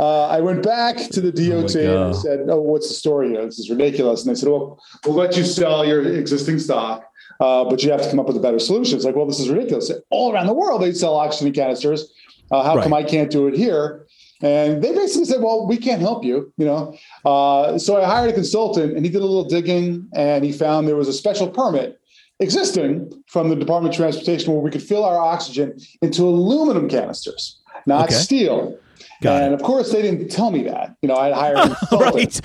uh, 0.02 0.28
I 0.30 0.42
went 0.42 0.63
back 0.63 0.98
to 0.98 1.22
the 1.22 1.32
DOT 1.32 1.75
and 1.75 2.16
said, 2.16 2.48
"Oh, 2.50 2.60
what's 2.60 2.88
the 2.88 2.96
story 2.96 3.30
here? 3.30 3.46
This 3.46 3.60
is 3.60 3.70
ridiculous." 3.70 4.25
And 4.25 4.36
they 4.36 4.40
said, 4.40 4.50
"Well, 4.50 4.82
we'll 5.06 5.13
let 5.13 5.38
you 5.38 5.44
sell 5.44 5.86
your 5.86 6.02
existing 6.02 6.58
stock, 6.58 7.06
uh, 7.40 7.66
but 7.66 7.84
you 7.84 7.92
have 7.92 8.02
to 8.02 8.10
come 8.10 8.20
up 8.20 8.25
with 8.25 8.38
a 8.38 8.42
better 8.42 8.58
solution." 8.58 8.96
It's 8.96 9.06
like, 9.06 9.16
"Well, 9.16 9.28
this 9.28 9.40
is 9.40 9.48
ridiculous. 9.50 9.92
All 10.10 10.34
around 10.34 10.48
the 10.48 10.56
world, 10.56 10.82
they 10.82 10.92
sell 10.94 11.13
oxygen 11.16 11.54
canisters. 11.54 12.12
Uh, 12.50 12.63
how 12.63 12.82
come 12.82 12.96
I 12.96 13.04
can't 13.04 13.30
do 13.30 13.46
it 13.48 13.56
here?" 13.56 14.08
And 14.43 14.83
they 14.83 14.93
basically 14.93 15.25
said, 15.25 15.41
"Well, 15.41 15.65
we 15.65 15.77
can't 15.77 16.01
help 16.01 16.23
you." 16.23 16.53
You 16.57 16.65
know, 16.65 16.97
uh, 17.25 17.77
so 17.79 18.00
I 18.00 18.05
hired 18.05 18.29
a 18.29 18.33
consultant, 18.33 18.95
and 18.95 19.05
he 19.05 19.12
did 19.12 19.21
a 19.21 19.25
little 19.25 19.45
digging, 19.45 20.07
and 20.13 20.43
he 20.43 20.51
found 20.51 20.88
there 20.88 20.97
was 20.97 21.07
a 21.07 21.13
special 21.13 21.47
permit 21.50 21.97
existing 22.39 23.12
from 23.27 23.50
the 23.50 23.55
Department 23.55 23.93
of 23.93 23.97
Transportation 23.97 24.51
where 24.53 24.62
we 24.62 24.69
could 24.69 24.83
fill 24.83 25.05
our 25.05 25.17
oxygen 25.17 25.77
into 26.01 26.23
aluminum 26.23 26.89
canisters, 26.89 27.62
not 27.88 28.05
Okay. 28.05 28.15
steel. 28.15 28.77
Got 29.22 29.43
and 29.43 29.53
of 29.53 29.62
course, 29.62 29.91
they 29.91 30.01
didn't 30.01 30.29
tell 30.29 30.51
me 30.51 30.63
that. 30.63 30.95
You 31.01 31.07
know, 31.07 31.15
I 31.15 31.31
hired 31.31 31.57
right. 31.91 32.41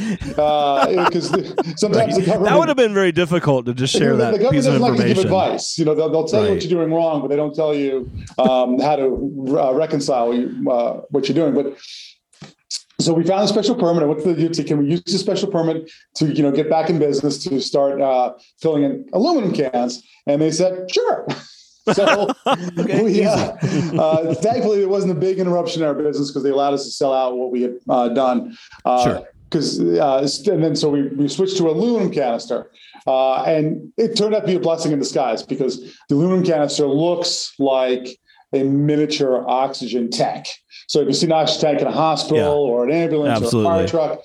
because 1.06 1.28
sometimes 1.76 2.16
the 2.16 2.22
government 2.24 2.44
That 2.44 2.58
would 2.58 2.68
have 2.68 2.76
been 2.76 2.94
very 2.94 3.12
difficult 3.12 3.66
to 3.66 3.74
just 3.74 3.92
share 3.92 4.16
that 4.16 4.32
the 4.32 4.38
government 4.38 4.54
piece 4.54 4.64
doesn't 4.66 4.82
like 4.82 4.98
to 4.98 5.06
give 5.06 5.18
advice. 5.18 5.78
You 5.78 5.84
know, 5.84 5.94
they'll, 5.94 6.10
they'll 6.10 6.28
tell 6.28 6.44
you 6.44 6.52
what 6.52 6.62
you're 6.62 6.70
doing 6.70 6.92
wrong, 6.92 7.20
but 7.20 7.28
they 7.28 7.36
don't 7.36 7.54
tell 7.54 7.74
you 7.74 8.10
um, 8.38 8.78
how 8.78 8.96
to 8.96 9.56
uh, 9.58 9.72
reconcile 9.74 10.34
you, 10.34 10.70
uh, 10.70 11.00
what 11.10 11.28
you're 11.28 11.34
doing. 11.34 11.54
But 11.54 11.78
so 13.00 13.14
we 13.14 13.24
found 13.24 13.44
a 13.44 13.48
special 13.48 13.76
permit. 13.76 14.02
I 14.02 14.06
went 14.06 14.22
to 14.22 14.34
the. 14.34 14.64
Can 14.64 14.78
we 14.78 14.86
use 14.86 15.02
the 15.04 15.18
special 15.18 15.50
permit 15.50 15.90
to, 16.16 16.26
you 16.26 16.42
know, 16.42 16.50
get 16.50 16.68
back 16.68 16.90
in 16.90 16.98
business 16.98 17.42
to 17.44 17.60
start 17.60 18.00
uh, 18.00 18.34
filling 18.60 18.82
in 18.82 19.06
aluminum 19.12 19.52
cans? 19.52 20.02
And 20.26 20.42
they 20.42 20.50
said, 20.50 20.90
sure. 20.90 21.26
So 21.94 22.30
Okay, 22.78 23.02
we, 23.02 23.24
uh, 23.24 23.32
uh, 23.98 24.34
thankfully, 24.34 24.78
there 24.80 24.88
wasn't 24.88 25.12
a 25.12 25.20
big 25.20 25.38
interruption 25.38 25.82
in 25.82 25.88
our 25.88 25.94
business 25.94 26.30
because 26.30 26.42
they 26.42 26.50
allowed 26.50 26.74
us 26.74 26.84
to 26.84 26.90
sell 26.90 27.12
out 27.12 27.36
what 27.36 27.50
we 27.50 27.62
had 27.62 27.74
uh, 27.88 28.08
done. 28.08 28.56
Uh, 28.84 29.04
Sure. 29.04 29.28
Because 29.50 29.80
uh, 29.80 30.28
and 30.52 30.62
then 30.62 30.76
so 30.76 30.90
we, 30.90 31.08
we 31.08 31.26
switched 31.26 31.56
to 31.56 31.68
aluminum 31.70 32.12
canister, 32.12 32.70
uh, 33.06 33.42
and 33.44 33.90
it 33.96 34.14
turned 34.14 34.34
out 34.34 34.40
to 34.40 34.46
be 34.46 34.56
a 34.56 34.60
blessing 34.60 34.92
in 34.92 34.98
disguise 34.98 35.42
because 35.42 35.80
the 36.10 36.14
aluminum 36.16 36.44
canister 36.44 36.86
looks 36.86 37.54
like 37.58 38.18
a 38.52 38.62
miniature 38.62 39.48
oxygen 39.48 40.10
tank. 40.10 40.46
So 40.86 41.00
if 41.00 41.06
you 41.06 41.14
see 41.14 41.24
an 41.26 41.32
oxygen 41.32 41.60
tank 41.62 41.80
in 41.80 41.86
a 41.86 41.92
hospital 41.92 42.36
Yeah. 42.38 42.72
or 42.72 42.84
an 42.84 42.90
ambulance 42.92 43.40
Absolutely. 43.42 43.70
or 43.70 43.74
a 43.74 43.78
fire 43.78 43.88
truck, 43.88 44.20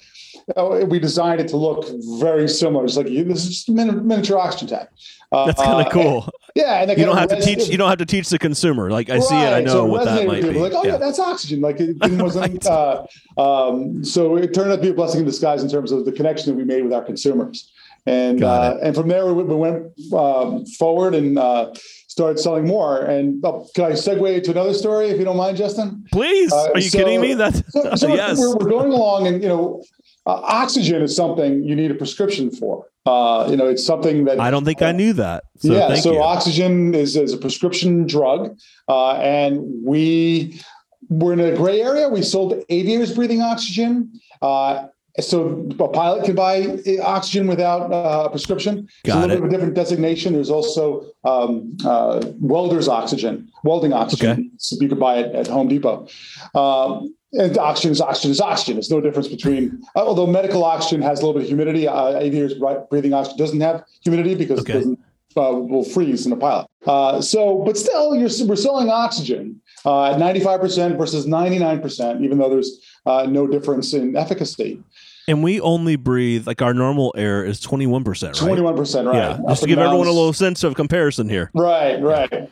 uh, 0.58 0.86
we 0.88 1.00
designed 1.00 1.39
it 1.39 1.48
to 1.50 1.58
look 1.58 1.86
very 2.20 2.50
similar. 2.50 2.84
It's 2.84 2.98
like 2.98 3.05
this 3.08 3.46
is 3.46 3.50
just 3.50 3.70
a 3.70 3.72
min- 3.72 4.05
miniature 4.05 4.38
oxygen 4.38 4.67
tank. 4.77 4.89
Uh, 5.32 5.46
That's 5.46 5.62
kind 5.63 5.88
of 5.88 5.91
cool. 5.93 6.29
Yeah, 6.55 6.81
and 6.83 6.98
You 6.98 7.05
don't 7.05 7.17
have 7.17 7.29
to 7.29 7.41
teach. 7.41 7.67
You 7.67 7.77
don't 7.77 7.89
have 7.89 7.98
to 7.98 8.05
teach 8.05 8.29
the 8.29 8.38
consumer. 8.38 8.91
Like 8.91 9.10
I 9.10 9.19
see 9.19 9.36
it, 9.36 9.53
I 9.53 9.62
know 9.62 9.72
so 9.72 9.86
it 9.86 9.89
what 9.89 10.05
that 10.05 10.27
might 10.27 10.43
with 10.43 10.53
be. 10.53 10.60
Like, 10.60 10.74
oh 10.74 10.83
yeah. 10.83 10.91
yeah. 10.93 10.98
that's 10.98 11.17
oxygen. 11.17 11.62
Like 11.62 11.79
it, 11.79 11.98
it 12.01 12.12
wasn't. 12.22 12.65
uh, 12.67 13.05
um, 13.38 14.03
so 14.03 14.36
it 14.38 14.53
turned 14.53 14.72
out 14.72 14.75
to 14.75 14.81
be 14.81 14.89
a 14.89 14.93
blessing 14.93 15.22
in 15.22 15.25
disguise 15.25 15.63
in 15.63 15.69
terms 15.69 15.91
of 15.91 16.05
the 16.05 16.12
connection 16.12 16.51
that 16.51 16.55
we 16.55 16.63
made 16.63 16.83
with 16.83 16.93
our 16.93 17.03
consumers. 17.03 17.72
And 18.05 18.43
uh, 18.43 18.77
and 18.83 18.93
from 18.93 19.07
there 19.07 19.25
we, 19.33 19.43
we 19.43 19.55
went 19.55 19.93
um, 20.13 20.65
forward 20.77 21.15
and 21.15 21.39
uh, 21.39 21.74
started 22.07 22.38
selling 22.38 22.67
more. 22.67 23.01
And 23.01 23.43
oh, 23.43 23.67
can 23.74 23.86
I 23.86 23.91
segue 23.91 24.43
to 24.43 24.51
another 24.51 24.74
story 24.75 25.07
if 25.07 25.17
you 25.17 25.25
don't 25.25 25.38
mind, 25.38 25.57
Justin? 25.57 26.05
Please, 26.12 26.51
Uh, 26.53 26.69
are 26.74 26.79
you 26.79 26.89
so- 26.89 26.98
kidding 27.00 27.19
me? 27.22 27.33
That's 27.33 27.63
So, 27.72 27.95
so 27.95 28.07
yes. 28.13 28.38
we're, 28.38 28.57
we're 28.57 28.69
going 28.69 28.91
along, 28.91 29.25
and 29.27 29.41
you 29.41 29.50
know, 29.50 29.83
uh, 30.25 30.39
oxygen 30.43 31.01
is 31.01 31.15
something 31.15 31.63
you 31.63 31.75
need 31.75 31.91
a 31.91 31.95
prescription 31.95 32.49
for. 32.51 32.85
Uh, 33.05 33.47
you 33.49 33.57
know, 33.57 33.67
it's 33.67 33.85
something 33.85 34.23
that 34.25 34.39
I 34.39 34.49
don't 34.49 34.63
think 34.63 34.81
I 34.81 34.93
knew 34.93 35.11
that. 35.13 35.43
So 35.57 35.73
yeah, 35.73 35.95
so 35.95 36.13
you. 36.13 36.21
oxygen 36.21 36.95
is, 36.95 37.17
is 37.17 37.33
a 37.33 37.37
prescription 37.37 38.07
drug, 38.07 38.57
uh, 38.87 39.15
and 39.15 39.83
we 39.83 40.61
were 41.09 41.33
in 41.33 41.41
a 41.41 41.55
gray 41.55 41.81
area. 41.81 42.07
We 42.07 42.21
sold 42.21 42.63
aviators 42.69 43.13
breathing 43.13 43.41
oxygen. 43.41 44.13
Uh, 44.41 44.87
so 45.19 45.69
a 45.79 45.87
pilot 45.89 46.25
can 46.25 46.33
buy 46.33 46.79
oxygen 47.03 47.45
without 47.45 47.91
uh, 47.91 48.23
a 48.25 48.29
prescription. 48.29 48.87
It's 49.03 49.13
a 49.13 49.19
Got 49.19 49.29
little 49.29 49.31
it. 49.31 49.39
bit 49.41 49.43
of 49.43 49.49
a 49.49 49.49
different 49.51 49.75
designation. 49.75 50.33
There's 50.33 50.49
also 50.49 51.05
um, 51.23 51.77
uh, 51.85 52.25
welder's 52.39 52.87
oxygen, 52.87 53.51
welding 53.63 53.93
oxygen. 53.93 54.31
Okay. 54.31 54.49
So 54.57 54.77
you 54.79 54.89
could 54.89 54.99
buy 54.99 55.19
it 55.19 55.35
at 55.35 55.47
Home 55.47 55.67
Depot. 55.67 56.07
Um, 56.55 57.15
and 57.33 57.57
oxygen 57.57 57.91
is 57.91 58.01
oxygen 58.01 58.31
is 58.31 58.41
oxygen. 58.41 58.75
There's 58.75 58.91
no 58.91 59.01
difference 59.01 59.27
between, 59.27 59.81
uh, 59.95 59.99
although 59.99 60.27
medical 60.27 60.63
oxygen 60.63 61.01
has 61.01 61.19
a 61.19 61.25
little 61.25 61.33
bit 61.33 61.43
of 61.43 61.47
humidity, 61.49 61.87
uh, 61.87 62.17
aviators 62.17 62.53
breathing 62.89 63.13
oxygen 63.13 63.37
doesn't 63.37 63.61
have 63.61 63.83
humidity 64.01 64.35
because 64.35 64.59
Okay. 64.61 64.73
it 64.73 64.75
doesn't 64.77 64.99
uh, 65.35 65.51
will 65.51 65.83
freeze 65.83 66.25
in 66.27 66.31
a 66.31 66.35
pilot. 66.37 66.67
Uh, 66.85 67.19
so, 67.19 67.63
but 67.65 67.75
still, 67.77 68.15
you're, 68.15 68.29
we're 68.45 68.55
selling 68.55 68.89
oxygen 68.89 69.59
uh, 69.83 70.11
at 70.11 70.17
95% 70.19 70.95
versus 70.97 71.25
99%, 71.25 72.21
even 72.23 72.37
though 72.37 72.49
there's 72.49 72.79
uh, 73.07 73.25
no 73.27 73.47
difference 73.47 73.93
in 73.93 74.15
efficacy. 74.15 74.79
and 75.27 75.41
we 75.43 75.59
only 75.61 75.95
breathe 75.95 76.45
like 76.45 76.61
our 76.61 76.73
normal 76.73 77.13
air 77.17 77.43
is 77.43 77.59
twenty 77.59 77.87
one 77.87 78.03
percent, 78.03 78.39
right? 78.41 78.51
21%, 78.59 79.05
right? 79.07 79.15
Yeah, 79.15 79.29
Up 79.29 79.47
just 79.49 79.61
to 79.63 79.67
give 79.67 79.79
everyone 79.79 80.07
a 80.07 80.11
little 80.11 80.33
sense 80.33 80.63
of 80.63 80.75
comparison 80.75 81.27
here. 81.27 81.49
Right, 81.55 81.99
right. 82.01 82.49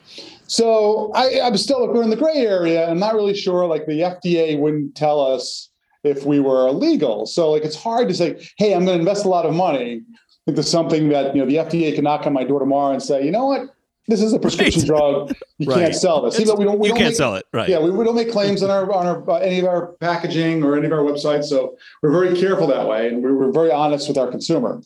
So 0.52 1.12
I, 1.16 1.40
I'm 1.40 1.56
still 1.56 1.86
like 1.86 1.96
we're 1.96 2.04
in 2.04 2.10
the 2.10 2.18
gray 2.18 2.36
area. 2.46 2.90
I'm 2.90 3.00
not 3.00 3.16
really 3.16 3.34
sure. 3.34 3.66
Like 3.66 3.86
the 3.86 4.00
FDA 4.02 4.60
wouldn't 4.60 4.96
tell 4.96 5.22
us 5.22 5.70
if 6.04 6.26
we 6.26 6.42
were 6.42 6.68
illegal. 6.68 7.26
So 7.26 7.52
like 7.52 7.64
it's 7.64 7.76
hard 7.78 8.10
to 8.10 8.14
say, 8.14 8.46
hey, 8.58 8.74
I'm 8.74 8.84
going 8.84 8.98
to 8.98 9.00
invest 9.00 9.24
a 9.24 9.30
lot 9.30 9.46
of 9.46 9.54
money 9.56 10.02
into 10.48 10.62
something 10.62 11.08
that 11.08 11.34
you 11.34 11.42
know 11.42 11.48
the 11.48 11.56
FDA 11.56 11.96
can 11.96 12.04
knock 12.04 12.26
on 12.28 12.34
my 12.34 12.44
door 12.44 12.60
tomorrow 12.60 12.92
and 12.92 13.02
say, 13.02 13.24
you 13.24 13.32
know 13.32 13.46
what, 13.46 13.70
this 14.10 14.22
is 14.22 14.34
a 14.34 14.40
prescription 14.40 14.82
Right. 14.82 14.88
drug. 14.88 15.34
You 15.58 15.70
Right. 15.70 15.80
can't 15.84 15.96
sell 15.96 16.22
this. 16.24 16.38
It's- 16.38 16.58
we 16.58 16.66
don't, 16.66 16.80
we 16.80 16.88
you 16.88 16.94
don't 16.96 16.98
can't 16.98 17.10
make- 17.12 17.16
sell 17.16 17.36
it, 17.36 17.46
right? 17.54 17.70
Yeah, 17.70 17.80
we, 17.80 17.90
we 17.92 18.04
don't 18.04 18.16
make 18.16 18.30
claims 18.32 18.62
on 18.62 18.70
our 18.70 18.92
on 18.92 19.06
our 19.06 19.30
uh, 19.32 19.36
any 19.38 19.60
of 19.60 19.66
our 19.66 19.94
packaging 20.02 20.64
or 20.66 20.76
any 20.76 20.86
of 20.88 20.92
our 20.92 21.00
websites. 21.00 21.46
So 21.46 21.78
we're 22.04 22.12
very 22.12 22.36
careful 22.38 22.68
that 22.68 22.86
way, 22.90 23.08
and 23.08 23.24
we 23.24 23.32
we're 23.32 23.54
very 23.54 23.72
honest 23.72 24.10
with 24.10 24.18
our 24.18 24.30
consumer. 24.30 24.82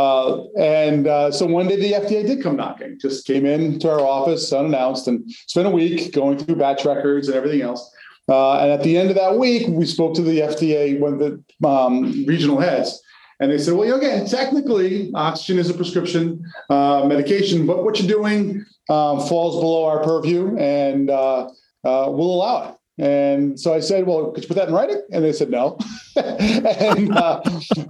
Uh, 0.00 0.44
and 0.58 1.06
uh, 1.06 1.30
so 1.30 1.44
one 1.44 1.68
day 1.68 1.76
the 1.76 1.92
FDA 1.92 2.26
did 2.26 2.42
come 2.42 2.56
knocking, 2.56 2.98
just 2.98 3.26
came 3.26 3.44
into 3.44 3.90
our 3.90 4.00
office 4.00 4.50
unannounced 4.50 5.06
and 5.08 5.30
spent 5.30 5.66
a 5.66 5.70
week 5.70 6.14
going 6.14 6.38
through 6.38 6.56
batch 6.56 6.86
records 6.86 7.28
and 7.28 7.36
everything 7.36 7.60
else. 7.60 7.94
Uh, 8.26 8.60
and 8.60 8.70
at 8.70 8.82
the 8.82 8.96
end 8.96 9.10
of 9.10 9.16
that 9.16 9.36
week, 9.36 9.68
we 9.68 9.84
spoke 9.84 10.14
to 10.14 10.22
the 10.22 10.40
FDA, 10.40 10.98
one 10.98 11.12
of 11.12 11.18
the 11.18 11.68
um, 11.68 12.24
regional 12.24 12.58
heads, 12.58 12.98
and 13.40 13.52
they 13.52 13.58
said, 13.58 13.74
"Well, 13.74 13.94
again, 13.94 14.24
technically, 14.24 15.10
oxygen 15.14 15.58
is 15.58 15.68
a 15.68 15.74
prescription 15.74 16.50
uh, 16.70 17.04
medication, 17.06 17.66
but 17.66 17.84
what 17.84 18.00
you're 18.00 18.08
doing 18.08 18.64
um, 18.88 19.20
falls 19.20 19.60
below 19.60 19.84
our 19.84 20.02
purview, 20.02 20.56
and 20.56 21.10
uh, 21.10 21.44
uh, 21.84 22.06
we'll 22.08 22.32
allow 22.36 22.70
it." 22.70 22.79
And 23.00 23.58
so 23.58 23.72
I 23.72 23.80
said, 23.80 24.06
"Well, 24.06 24.30
could 24.30 24.44
you 24.44 24.48
put 24.48 24.56
that 24.58 24.68
in 24.68 24.74
writing?" 24.74 25.02
And 25.10 25.24
they 25.24 25.32
said, 25.32 25.48
"No." 25.50 25.78
and 26.16 27.16
uh, 27.16 27.40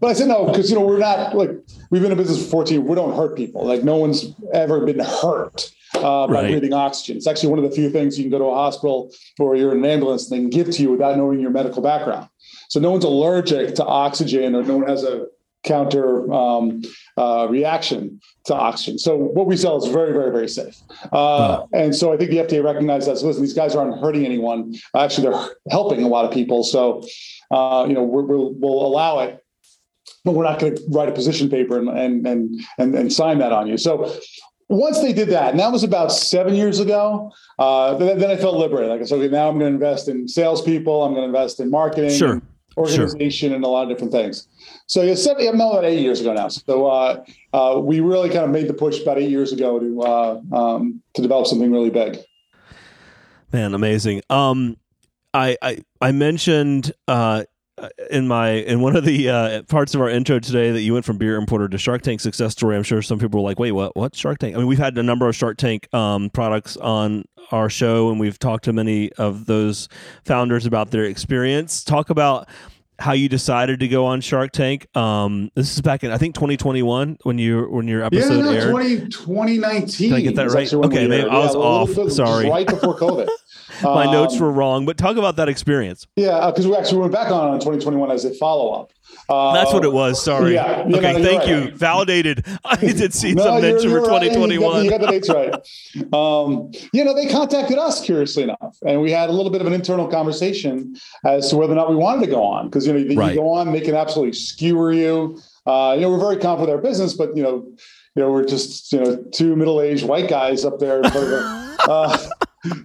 but 0.00 0.06
I 0.06 0.12
said, 0.12 0.28
"No," 0.28 0.46
because 0.46 0.70
you 0.70 0.76
know 0.76 0.86
we're 0.86 0.98
not 0.98 1.34
like 1.36 1.50
we've 1.90 2.00
been 2.00 2.12
in 2.12 2.18
business 2.18 2.44
for 2.44 2.50
14. 2.50 2.84
We 2.86 2.94
don't 2.94 3.16
hurt 3.16 3.36
people. 3.36 3.66
Like 3.66 3.82
no 3.82 3.96
one's 3.96 4.26
ever 4.54 4.86
been 4.86 5.00
hurt 5.00 5.72
uh, 5.96 6.26
by 6.28 6.32
Right. 6.32 6.50
breathing 6.52 6.72
oxygen. 6.72 7.16
It's 7.16 7.26
actually 7.26 7.48
one 7.50 7.58
of 7.58 7.64
the 7.68 7.74
few 7.74 7.90
things 7.90 8.16
you 8.18 8.24
can 8.24 8.30
go 8.30 8.38
to 8.38 8.44
a 8.44 8.54
hospital 8.54 9.10
or 9.40 9.56
you're 9.56 9.72
in 9.72 9.78
an 9.78 9.90
ambulance 9.90 10.30
and 10.30 10.38
they 10.38 10.42
can 10.42 10.50
give 10.50 10.70
to 10.76 10.82
you 10.82 10.92
without 10.92 11.16
knowing 11.16 11.40
your 11.40 11.50
medical 11.50 11.82
background. 11.82 12.28
So 12.68 12.78
no 12.78 12.92
one's 12.92 13.04
allergic 13.04 13.74
to 13.76 13.84
oxygen 13.84 14.54
or 14.54 14.62
no 14.62 14.76
one 14.76 14.86
has 14.86 15.02
a 15.02 15.26
counter 15.62 16.32
um, 16.32 16.82
uh, 17.16 17.46
reaction 17.50 18.20
to 18.44 18.54
oxygen. 18.54 18.98
So 18.98 19.16
what 19.16 19.46
we 19.46 19.56
sell 19.56 19.76
is 19.76 19.92
very, 19.92 20.12
very, 20.12 20.30
very 20.30 20.48
safe. 20.48 20.76
Uh, 21.12 21.64
And 21.72 21.94
so 21.94 22.12
I 22.12 22.16
think 22.16 22.30
the 22.30 22.38
FDA 22.38 22.64
recognized 22.64 23.08
that. 23.08 23.18
So 23.18 23.26
listen, 23.26 23.42
these 23.42 23.52
guys 23.54 23.76
aren't 23.76 24.00
hurting 24.00 24.24
anyone. 24.24 24.74
Actually, 24.96 25.30
they're 25.30 25.48
helping 25.70 26.02
a 26.02 26.08
lot 26.08 26.24
of 26.24 26.32
people. 26.32 26.64
So, 26.64 27.02
uh, 27.50 27.84
you 27.88 27.94
know, 27.94 28.02
we're, 28.02 28.22
we'll, 28.22 28.54
we'll 28.54 28.86
allow 28.86 29.20
it, 29.20 29.44
but 30.24 30.32
we're 30.32 30.44
not 30.44 30.58
going 30.58 30.76
to 30.76 30.82
write 30.88 31.08
a 31.08 31.12
position 31.12 31.50
paper 31.50 31.78
and, 31.78 31.88
and, 31.88 32.26
and, 32.26 32.60
and, 32.78 32.94
and 32.94 33.12
sign 33.12 33.38
that 33.38 33.52
on 33.52 33.66
you. 33.66 33.76
So 33.76 34.10
once 34.68 35.00
they 35.00 35.12
did 35.12 35.28
that, 35.30 35.50
and 35.50 35.58
that 35.58 35.72
was 35.72 35.82
about 35.82 36.12
seven 36.12 36.54
years 36.54 36.78
ago, 36.78 37.32
uh, 37.58 37.94
then, 37.94 38.18
then 38.18 38.30
I 38.30 38.36
felt 38.36 38.56
liberated. 38.56 38.90
Like 38.90 39.00
I 39.00 39.04
said, 39.04 39.18
okay, 39.18 39.28
now 39.28 39.48
I'm 39.48 39.58
going 39.58 39.70
to 39.70 39.74
invest 39.74 40.08
in 40.08 40.28
salespeople. 40.28 41.02
I'm 41.04 41.12
going 41.12 41.22
to 41.22 41.26
invest 41.36 41.58
in 41.60 41.70
marketing, 41.70 42.16
Sure. 42.16 42.40
And 42.76 42.88
organization, 42.88 43.52
and 43.52 43.64
a 43.64 43.68
lot 43.68 43.82
of 43.84 43.88
different 43.88 44.12
things. 44.12 44.48
So 44.86 45.02
you 45.02 45.16
seven, 45.16 45.44
yeah, 45.44 45.50
no, 45.52 45.70
about 45.72 45.84
eight 45.84 46.00
years 46.00 46.20
ago 46.20 46.32
now. 46.32 46.48
So 46.48 46.86
uh, 46.86 47.24
uh, 47.52 47.80
we 47.80 48.00
really 48.00 48.28
kind 48.28 48.44
of 48.44 48.50
made 48.50 48.68
the 48.68 48.74
push 48.74 49.00
about 49.00 49.18
eight 49.18 49.30
years 49.30 49.52
ago 49.52 49.78
to 49.78 50.02
uh, 50.02 50.40
um, 50.52 51.02
to 51.14 51.22
develop 51.22 51.46
something 51.46 51.70
really 51.70 51.90
big. 51.90 52.18
Man, 53.52 53.74
amazing. 53.74 54.22
Um, 54.30 54.76
I 55.34 55.56
I 55.62 55.78
I 56.00 56.12
mentioned 56.12 56.92
uh 57.08 57.44
in 58.10 58.28
my 58.28 58.50
in 58.50 58.80
one 58.80 58.96
of 58.96 59.04
the 59.04 59.28
uh, 59.28 59.62
parts 59.64 59.94
of 59.94 60.00
our 60.00 60.08
intro 60.08 60.38
today 60.38 60.70
that 60.70 60.82
you 60.82 60.92
went 60.92 61.04
from 61.04 61.18
beer 61.18 61.36
importer 61.36 61.68
to 61.68 61.78
Shark 61.78 62.02
Tank 62.02 62.20
success 62.20 62.52
story. 62.52 62.76
I'm 62.76 62.82
sure 62.82 63.02
some 63.02 63.18
people 63.18 63.42
were 63.42 63.48
like, 63.48 63.58
"Wait, 63.58 63.72
what? 63.72 63.96
What 63.96 64.14
Shark 64.14 64.38
Tank?" 64.38 64.54
I 64.54 64.58
mean, 64.58 64.66
we've 64.66 64.78
had 64.78 64.96
a 64.98 65.02
number 65.02 65.28
of 65.28 65.36
Shark 65.36 65.56
Tank 65.56 65.92
um, 65.94 66.30
products 66.30 66.76
on 66.76 67.24
our 67.52 67.70
show, 67.70 68.10
and 68.10 68.20
we've 68.20 68.38
talked 68.38 68.64
to 68.64 68.72
many 68.72 69.12
of 69.14 69.46
those 69.46 69.88
founders 70.24 70.66
about 70.66 70.90
their 70.90 71.04
experience. 71.04 71.84
Talk 71.84 72.10
about 72.10 72.48
how 73.00 73.12
you 73.12 73.28
decided 73.28 73.80
to 73.80 73.88
go 73.88 74.04
on 74.04 74.20
Shark 74.20 74.52
Tank. 74.52 74.86
Um, 74.96 75.50
this 75.54 75.72
is 75.72 75.80
back 75.80 76.04
in 76.04 76.10
I 76.10 76.18
think 76.18 76.34
2021 76.34 77.18
when 77.22 77.38
you 77.38 77.64
when 77.64 77.88
your 77.88 78.04
episode 78.04 78.36
yeah, 78.36 78.42
no, 78.42 78.50
aired. 78.52 78.70
20, 78.70 78.98
2019. 79.08 80.10
Did 80.10 80.16
I 80.16 80.20
get 80.20 80.34
that 80.36 80.50
right? 80.50 80.72
Okay. 80.72 81.22
I 81.22 81.38
was 81.38 81.54
little 81.54 81.62
off. 81.62 82.12
Sorry. 82.12 82.48
Right 82.48 82.66
before 82.66 82.98
COVID. 82.98 83.28
My 83.82 84.04
notes 84.10 84.34
Um, 84.34 84.40
were 84.40 84.50
wrong, 84.52 84.86
but 84.86 84.96
talk 84.96 85.16
about 85.16 85.36
that 85.36 85.48
experience. 85.48 86.06
Yeah, 86.16 86.46
because 86.50 86.66
we 86.66 86.76
actually 86.76 86.98
went 86.98 87.12
back 87.12 87.30
on 87.30 87.54
in 87.54 87.60
2021 87.60 88.10
as 88.10 88.24
a 88.24 88.34
follow 88.34 88.70
up. 88.72 88.92
Uh, 89.28 89.52
That's 89.54 89.72
what 89.72 89.84
it 89.84 89.92
was. 89.92 90.22
Sorry. 90.22 90.54
yeah, 90.54 90.82
okay, 90.82 90.88
no, 90.90 91.00
thank 91.22 91.40
right. 91.40 91.48
you. 91.48 91.70
Validated. 91.76 92.44
I 92.64 92.76
did 92.76 93.12
see 93.12 93.32
No, 93.34 93.42
some 93.44 93.60
mention 93.60 93.90
for 93.90 94.00
right. 94.02 94.22
You 94.22 94.28
got- 94.30 94.34
2021. 94.34 94.84
You 94.84 94.90
got, 94.90 95.00
the 95.00 95.06
dates 95.08 95.28
right. 95.28 95.54
Um, 96.14 96.70
you 96.92 97.04
know, 97.04 97.14
they 97.14 97.26
contacted 97.26 97.78
us 97.78 98.04
curiously 98.04 98.42
enough, 98.44 98.76
and 98.86 99.00
we 99.02 99.10
had 99.10 99.28
a 99.28 99.32
little 99.32 99.50
bit 99.50 99.60
of 99.60 99.66
an 99.66 99.72
internal 99.72 100.06
conversation 100.08 100.96
as 101.24 101.50
to 101.50 101.56
whether 101.56 101.72
or 101.72 101.76
not 101.76 101.90
we 101.90 101.96
wanted 101.96 102.24
to 102.26 102.30
go 102.30 102.42
on. 102.44 102.66
Because 102.66 102.86
you 102.86 102.92
know, 102.92 102.98
you 102.98 103.18
Right. 103.18 103.34
go 103.34 103.50
on, 103.52 103.72
they 103.72 103.80
can 103.80 103.94
absolutely 103.94 104.32
skewer 104.34 104.92
you. 104.92 105.40
Uh, 105.66 105.92
you 105.94 106.02
know, 106.02 106.10
we're 106.10 106.18
very 106.20 106.36
confident 106.36 106.60
with 106.68 106.70
our 106.70 106.78
business, 106.82 107.14
but 107.14 107.36
you 107.36 107.42
know, 107.42 107.64
you 108.16 108.22
know, 108.22 108.30
we're 108.30 108.44
just 108.44 108.92
you 108.92 109.00
know 109.00 109.16
two 109.32 109.54
middle 109.56 109.80
aged 109.80 110.06
white 110.06 110.28
guys 110.28 110.64
up 110.64 110.78
there 110.78 110.98
in 111.02 111.10
front 111.10 111.16
of 111.26 111.30
the, 111.30 111.78
uh, 111.88 112.18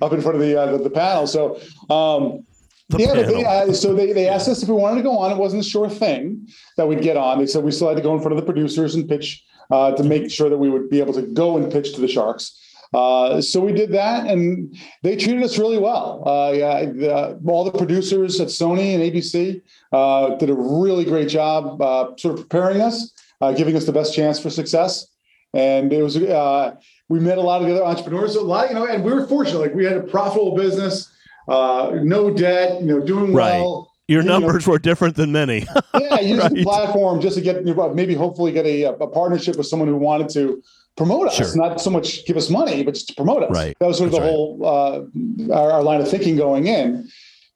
up 0.01 0.13
in 0.13 0.21
front 0.21 0.35
of 0.35 0.41
the 0.41 0.59
uh, 0.59 0.71
the, 0.73 0.83
the 0.83 0.89
panel. 0.89 1.27
So. 1.27 1.59
Um, 1.89 2.45
The 2.87 2.99
yeah, 2.99 3.15
but 3.15 3.27
they, 3.27 3.43
uh, 3.43 3.73
so 3.73 3.95
they, 3.95 4.13
they 4.13 4.27
asked 4.29 4.47
us 4.47 4.61
if 4.61 4.69
we 4.69 4.75
wanted 4.75 4.97
to 4.97 5.01
go 5.01 5.17
on. 5.17 5.31
It 5.31 5.37
wasn't 5.37 5.65
a 5.65 5.67
sure 5.67 5.89
thing 5.89 6.47
that 6.77 6.87
we'd 6.87 7.01
get 7.01 7.17
on. 7.17 7.39
They 7.39 7.47
said 7.47 7.63
we 7.63 7.71
still 7.71 7.87
had 7.87 7.97
to 7.97 8.03
go 8.03 8.13
in 8.13 8.21
front 8.21 8.37
of 8.37 8.39
the 8.39 8.45
producers 8.45 8.93
and 8.93 9.09
pitch 9.09 9.43
uh, 9.71 9.93
to 9.97 10.03
make 10.03 10.29
sure 10.29 10.51
that 10.51 10.59
we 10.59 10.69
would 10.69 10.87
be 10.87 10.99
able 10.99 11.13
to 11.13 11.23
go 11.23 11.57
and 11.57 11.71
pitch 11.71 11.95
to 11.95 12.01
the 12.01 12.07
Sharks. 12.07 12.45
Uh, 12.93 13.41
so 13.41 13.59
we 13.59 13.73
did 13.73 13.91
that, 13.91 14.27
and 14.27 14.77
they 15.01 15.15
treated 15.15 15.41
us 15.41 15.57
really 15.57 15.79
well. 15.79 16.21
Uh, 16.27 16.51
yeah, 16.51 16.85
the, 16.85 17.39
all 17.47 17.63
the 17.63 17.71
producers 17.71 18.39
at 18.39 18.49
Sony 18.49 18.93
and 18.93 19.01
ABC 19.01 19.63
uh, 19.91 20.35
did 20.35 20.51
a 20.51 20.53
really 20.53 21.05
great 21.05 21.27
job, 21.27 21.81
uh, 21.81 22.15
sort 22.17 22.35
of 22.35 22.47
preparing 22.47 22.81
us, 22.81 23.11
uh, 23.41 23.51
giving 23.51 23.75
us 23.75 23.85
the 23.85 23.91
best 23.91 24.13
chance 24.13 24.39
for 24.39 24.51
success. 24.51 25.07
And 25.55 25.91
it 25.91 26.03
was 26.03 26.17
uh, 26.17 26.75
we 27.09 27.19
met 27.19 27.37
a 27.37 27.41
lot 27.41 27.61
of 27.61 27.67
the 27.67 27.73
other 27.75 27.83
entrepreneurs, 27.85 28.35
a 28.35 28.41
lot, 28.41 28.69
you 28.69 28.75
know, 28.75 28.85
and 28.87 29.03
we 29.03 29.13
were 29.13 29.27
fortunate. 29.27 29.59
Like 29.59 29.75
we 29.75 29.85
had 29.85 29.97
a 29.97 30.01
profitable 30.03 30.55
business, 30.55 31.11
uh, 31.47 31.91
no 32.01 32.31
debt, 32.31 32.81
you 32.81 32.87
know, 32.87 32.99
doing 32.99 33.33
Right. 33.33 33.59
well. 33.59 33.91
Your 34.07 34.21
you 34.21 34.27
know, 34.27 34.37
numbers 34.39 34.67
were 34.67 34.77
different 34.77 35.15
than 35.15 35.31
many. 35.31 35.65
yeah, 35.99 36.19
use 36.19 36.43
the 36.49 36.61
platform 36.63 37.19
just 37.21 37.35
to 37.37 37.41
get 37.41 37.65
maybe 37.95 38.13
hopefully 38.13 38.51
get 38.51 38.65
a, 38.65 38.83
a 38.83 39.07
partnership 39.07 39.55
with 39.55 39.65
someone 39.65 39.87
who 39.87 39.95
wanted 39.97 40.29
to 40.29 40.61
promote 40.95 41.27
us, 41.27 41.35
Sure. 41.35 41.55
not 41.55 41.81
so 41.81 41.89
much 41.89 42.23
give 42.25 42.37
us 42.37 42.49
money, 42.51 42.83
but 42.83 42.93
just 42.93 43.07
to 43.09 43.15
promote 43.15 43.43
us. 43.43 43.51
Right. 43.51 43.75
That 43.79 43.87
was 43.87 43.97
sort 43.97 44.07
of 44.07 44.11
That's 44.13 44.23
the 44.23 44.27
right. 44.27 44.35
whole 44.35 45.49
uh, 45.49 45.53
our, 45.55 45.71
our 45.73 45.83
line 45.83 46.01
of 46.01 46.09
thinking 46.09 46.35
going 46.35 46.67
in. 46.67 47.07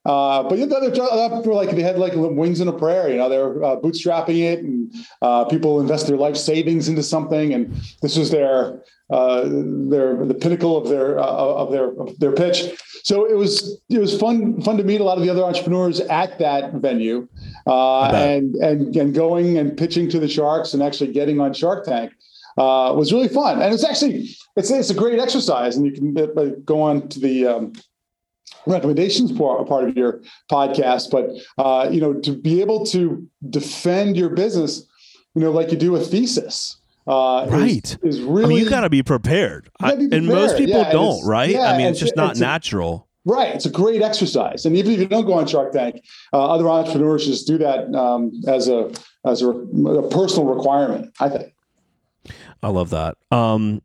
Uh, 0.06 0.42
but 0.44 0.56
the 0.56 0.64
other 0.76 1.42
were 1.42 1.54
like 1.54 1.70
they 1.72 1.84
had 1.84 2.00
like 2.00 2.14
wings 2.16 2.62
in 2.62 2.68
a 2.68 2.74
prayer, 2.74 3.10
you 3.10 3.18
know, 3.18 3.30
they're 3.30 3.64
uh, 3.64 3.76
bootstrapping 3.76 4.40
it, 4.40 4.60
and 4.60 4.92
uh, 5.22 5.46
people 5.46 5.80
invest 5.82 6.08
their 6.08 6.18
life 6.18 6.36
savings 6.38 6.90
into 6.90 7.04
something, 7.04 7.54
and 7.54 7.76
this 8.02 8.18
was 8.18 8.32
their 8.32 8.82
uh, 9.10 9.44
their 9.44 10.26
the 10.26 10.34
pinnacle 10.34 10.78
of 10.78 10.90
their 10.90 11.20
uh, 11.20 11.24
of 11.24 11.72
their 11.72 12.00
of 12.00 12.18
their 12.20 12.32
pitch. 12.32 12.72
So 13.04 13.26
it 13.26 13.36
was 13.36 13.82
it 13.90 14.00
was 14.00 14.18
fun 14.20 14.62
fun 14.62 14.78
to 14.78 14.84
meet 14.84 15.02
a 15.02 15.04
lot 15.04 15.18
of 15.18 15.24
the 15.24 15.30
other 15.30 15.44
entrepreneurs 15.44 16.00
at 16.02 16.38
that 16.40 16.74
venue, 16.76 17.28
uh, 17.66 18.12
and 18.14 18.56
and 18.56 18.96
and 18.96 19.14
going 19.14 19.58
and 19.58 19.78
pitching 19.78 20.10
to 20.10 20.20
the 20.20 20.28
sharks 20.28 20.74
and 20.74 20.84
actually 20.84 21.12
getting 21.12 21.40
on 21.40 21.54
Shark 21.54 21.86
Tank 21.86 22.12
uh, 22.58 22.94
was 22.96 23.14
really 23.14 23.30
fun. 23.30 23.62
And 23.62 23.74
it's 23.74 23.84
actually 23.84 24.30
it's 24.56 24.70
it's 24.70 24.90
a 24.90 24.96
great 24.96 25.20
exercise, 25.20 25.76
and 25.76 25.86
you 25.86 25.92
can 25.92 26.18
uh, 26.18 26.46
go 26.66 26.82
on 26.82 27.08
to 27.10 27.20
the 27.20 27.48
um, 27.48 27.74
recommendations 28.66 29.32
part, 29.32 29.68
part 29.68 29.88
of 29.88 29.98
your 29.98 30.22
podcast. 30.52 31.10
But 31.10 31.32
uh, 31.58 31.90
you 31.90 32.02
know, 32.02 32.14
to 32.14 32.32
be 32.32 32.62
able 32.62 32.86
to 32.88 33.26
defend 33.50 34.18
your 34.18 34.30
business, 34.30 34.86
you 35.36 35.42
know, 35.42 35.52
like 35.52 35.72
you 35.72 35.78
do 35.78 35.96
a 35.96 36.00
thesis. 36.00 36.79
Uh, 37.10 37.48
Right. 37.50 37.98
is, 38.04 38.20
I 38.20 38.24
really 38.24 38.46
mean, 38.50 38.58
you 38.64 38.70
got 38.70 38.82
to 38.82 38.90
be 38.90 39.02
prepared. 39.02 39.66
Be 39.80 39.86
I- 39.86 39.92
and 39.94 40.28
most 40.28 40.58
people 40.58 40.78
Yeah, 40.82 40.92
don't, 40.92 41.26
right? 41.26 41.50
yeah, 41.50 41.72
I 41.72 41.78
mean, 41.78 41.88
it's 41.88 42.00
just 42.00 42.16
not 42.16 42.32
it's 42.32 42.40
a- 42.40 42.44
natural. 42.44 43.08
Right. 43.26 43.54
It's 43.54 43.66
a 43.66 43.70
great 43.72 44.02
exercise. 44.02 44.66
And 44.66 44.76
even 44.78 44.92
if 44.94 45.00
you 45.00 45.06
don't 45.08 45.26
go 45.26 45.34
on 45.34 45.46
Shark 45.48 45.74
Tank, 45.74 46.02
uh, 46.34 46.46
other 46.54 46.70
entrepreneurs 46.70 47.26
just 47.26 47.46
do 47.48 47.58
that 47.58 47.94
um, 47.96 48.32
as 48.48 48.68
a 48.70 48.92
as 49.26 49.42
a, 49.42 49.50
a 49.50 50.10
personal 50.10 50.46
requirement, 50.54 51.12
I 51.20 51.30
think. 51.30 51.54
I 52.64 52.70
love 52.70 52.92
that. 52.92 53.18
Um, 53.32 53.82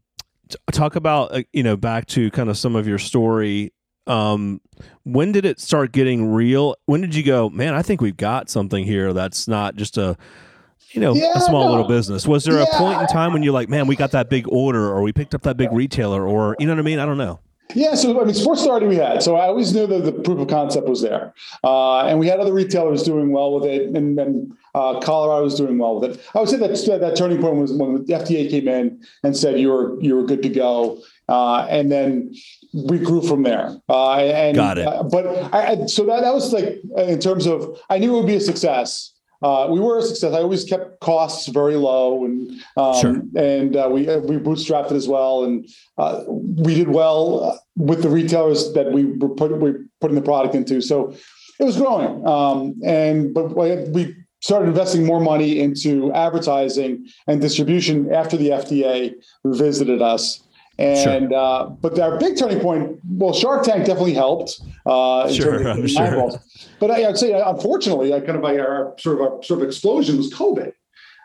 t- 0.49 0.57
talk 0.73 0.95
about 0.97 1.35
uh, 1.35 1.43
you 1.53 1.63
know 1.63 1.77
back 1.77 2.07
to 2.09 2.31
kind 2.31 2.49
of 2.49 2.57
some 2.59 2.77
of 2.77 2.87
your 2.87 2.99
story. 2.99 3.73
Um, 4.07 4.61
when 5.03 5.33
did 5.33 5.45
it 5.45 5.59
start 5.61 5.93
getting 5.93 6.33
real? 6.33 6.77
When 6.87 7.01
did 7.01 7.15
you 7.15 7.23
go, 7.25 7.51
man? 7.51 7.75
I 7.75 7.83
think 7.83 8.01
we've 8.01 8.17
got 8.17 8.49
something 8.51 8.85
here 8.85 9.13
that's 9.13 9.49
not 9.49 9.75
just 9.77 9.97
a 9.99 10.17
you 10.93 11.01
know 11.01 11.15
Yeah, 11.15 11.33
a 11.35 11.41
small 11.41 11.65
no. 11.65 11.71
little 11.71 11.89
business. 11.89 12.27
Was 12.27 12.45
there 12.45 12.59
a 12.59 12.67
point 12.67 13.01
in 13.01 13.07
time 13.09 13.33
when 13.33 13.43
you're 13.43 13.53
like, 13.53 13.69
man, 13.69 13.87
we 13.87 13.97
got 13.97 14.13
that 14.13 14.31
big 14.31 14.47
order, 14.49 14.87
or 14.89 15.03
we 15.03 15.13
picked 15.13 15.35
up 15.35 15.43
that 15.43 15.57
big 15.57 15.73
retailer, 15.73 16.27
or 16.27 16.57
you 16.59 16.67
know 16.67 16.73
what 16.75 16.81
I 16.81 16.83
mean? 16.83 16.99
I 16.99 17.07
don't 17.07 17.19
know. 17.19 17.41
Yeah, 17.75 17.95
so 17.95 18.21
I 18.21 18.25
mean, 18.25 18.35
Sports 18.35 18.61
Authority 18.61 18.87
we 18.87 18.97
had, 18.97 19.23
so 19.23 19.37
I 19.37 19.47
always 19.47 19.75
knew 19.75 19.87
that 19.87 20.05
the 20.05 20.13
proof 20.13 20.39
of 20.39 20.49
concept 20.49 20.87
was 20.87 21.01
there, 21.01 21.33
uh, 21.65 22.03
and 22.03 22.19
we 22.19 22.29
had 22.29 22.39
other 22.39 22.53
retailers 22.53 23.03
doing 23.03 23.33
well 23.33 23.55
with 23.59 23.65
it, 23.65 23.89
and, 23.97 24.19
and 24.21 24.53
uh, 24.75 25.01
Colorado 25.01 25.43
was 25.45 25.55
doing 25.57 25.79
well 25.79 25.99
with 25.99 26.11
it. 26.11 26.31
I 26.35 26.41
would 26.41 26.49
say 26.51 26.59
that 26.59 26.69
that, 27.01 27.17
turning 27.17 27.41
point 27.41 27.57
was 27.57 27.73
when 27.73 27.95
the 28.05 28.13
FDA 28.13 28.51
came 28.51 28.69
in 28.69 29.03
and 29.23 29.35
said 29.37 29.59
you 29.59 29.71
were 29.73 30.01
you 30.01 30.15
were 30.15 30.25
good 30.25 30.43
to 30.43 30.51
go, 30.51 31.01
uh, 31.29 31.67
and 31.71 31.91
then 31.91 32.35
we 32.75 32.99
grew 32.99 33.23
from 33.23 33.43
there. 33.45 33.75
Uh, 33.89 34.17
and 34.17 34.55
Got 34.55 34.79
it. 34.79 34.87
uh, 34.87 35.03
but 35.03 35.27
I, 35.55 35.73
I, 35.73 35.87
so 35.87 36.05
that 36.05 36.21
that 36.21 36.35
was 36.35 36.53
like 36.53 36.81
in 36.99 37.19
terms 37.19 37.47
of 37.47 37.81
I 37.89 37.99
knew 37.99 38.15
it 38.15 38.19
would 38.19 38.27
be 38.27 38.37
a 38.37 38.41
success. 38.41 39.14
Uh, 39.45 39.67
we 39.69 39.79
were 39.79 39.99
a 39.99 40.03
success. 40.03 40.33
I 40.33 40.39
always 40.39 40.65
kept 40.65 41.01
costs 41.01 41.49
very 41.49 41.77
low, 41.77 42.25
and 42.25 42.51
um, 42.79 42.95
Sure. 43.01 43.23
and 43.37 43.77
uh, 43.77 43.89
we 43.93 44.09
uh, 44.09 44.21
we 44.21 44.37
bootstrapped 44.37 44.91
it 44.91 44.97
as 44.97 45.07
well, 45.07 45.45
and 45.45 45.69
uh, 45.99 46.25
we 46.29 46.75
did 46.75 46.89
well 46.89 47.45
uh, 47.45 47.57
with 47.77 48.03
the 48.03 48.09
retailers 48.09 48.73
that 48.73 48.91
we 48.91 49.05
were 49.05 49.29
put, 49.29 49.53
we 49.61 49.75
putting 50.01 50.15
the 50.15 50.23
product 50.23 50.55
into. 50.55 50.81
So 50.81 51.15
it 51.61 51.65
was 51.65 51.77
growing, 51.77 52.27
um, 52.27 52.75
and 52.85 53.35
but 53.35 53.55
we 53.55 54.17
started 54.41 54.69
investing 54.69 55.05
more 55.05 55.21
money 55.21 55.61
into 55.61 56.13
advertising 56.13 57.07
and 57.27 57.41
distribution 57.41 58.13
after 58.15 58.39
the 58.39 58.49
FDA 58.49 59.15
visited 59.45 60.01
us. 60.01 60.44
And 60.79 61.33
uh, 61.33 61.67
but 61.81 61.99
our 62.01 62.19
big 62.19 62.37
turning 62.37 62.61
point, 62.61 62.99
well, 63.09 63.33
Shark 63.33 63.63
Tank 63.65 63.87
definitely 63.87 64.15
helped. 64.15 64.61
Uh, 64.85 65.31
Sure, 65.33 65.69
I'm 65.69 65.87
sure. 65.87 66.03
eyeballs. 66.03 66.39
But 66.81 66.91
I, 66.91 67.07
I'd 67.09 67.17
say, 67.17 67.33
unfortunately, 67.41 68.13
I 68.13 68.21
kind 68.21 68.37
of 68.37 68.45
our 68.45 68.95
sort 68.99 69.21
of 69.21 69.23
our 69.23 69.43
sort 69.43 69.61
of 69.63 69.67
explosion 69.69 70.17
was 70.17 70.33
COVID. 70.35 70.73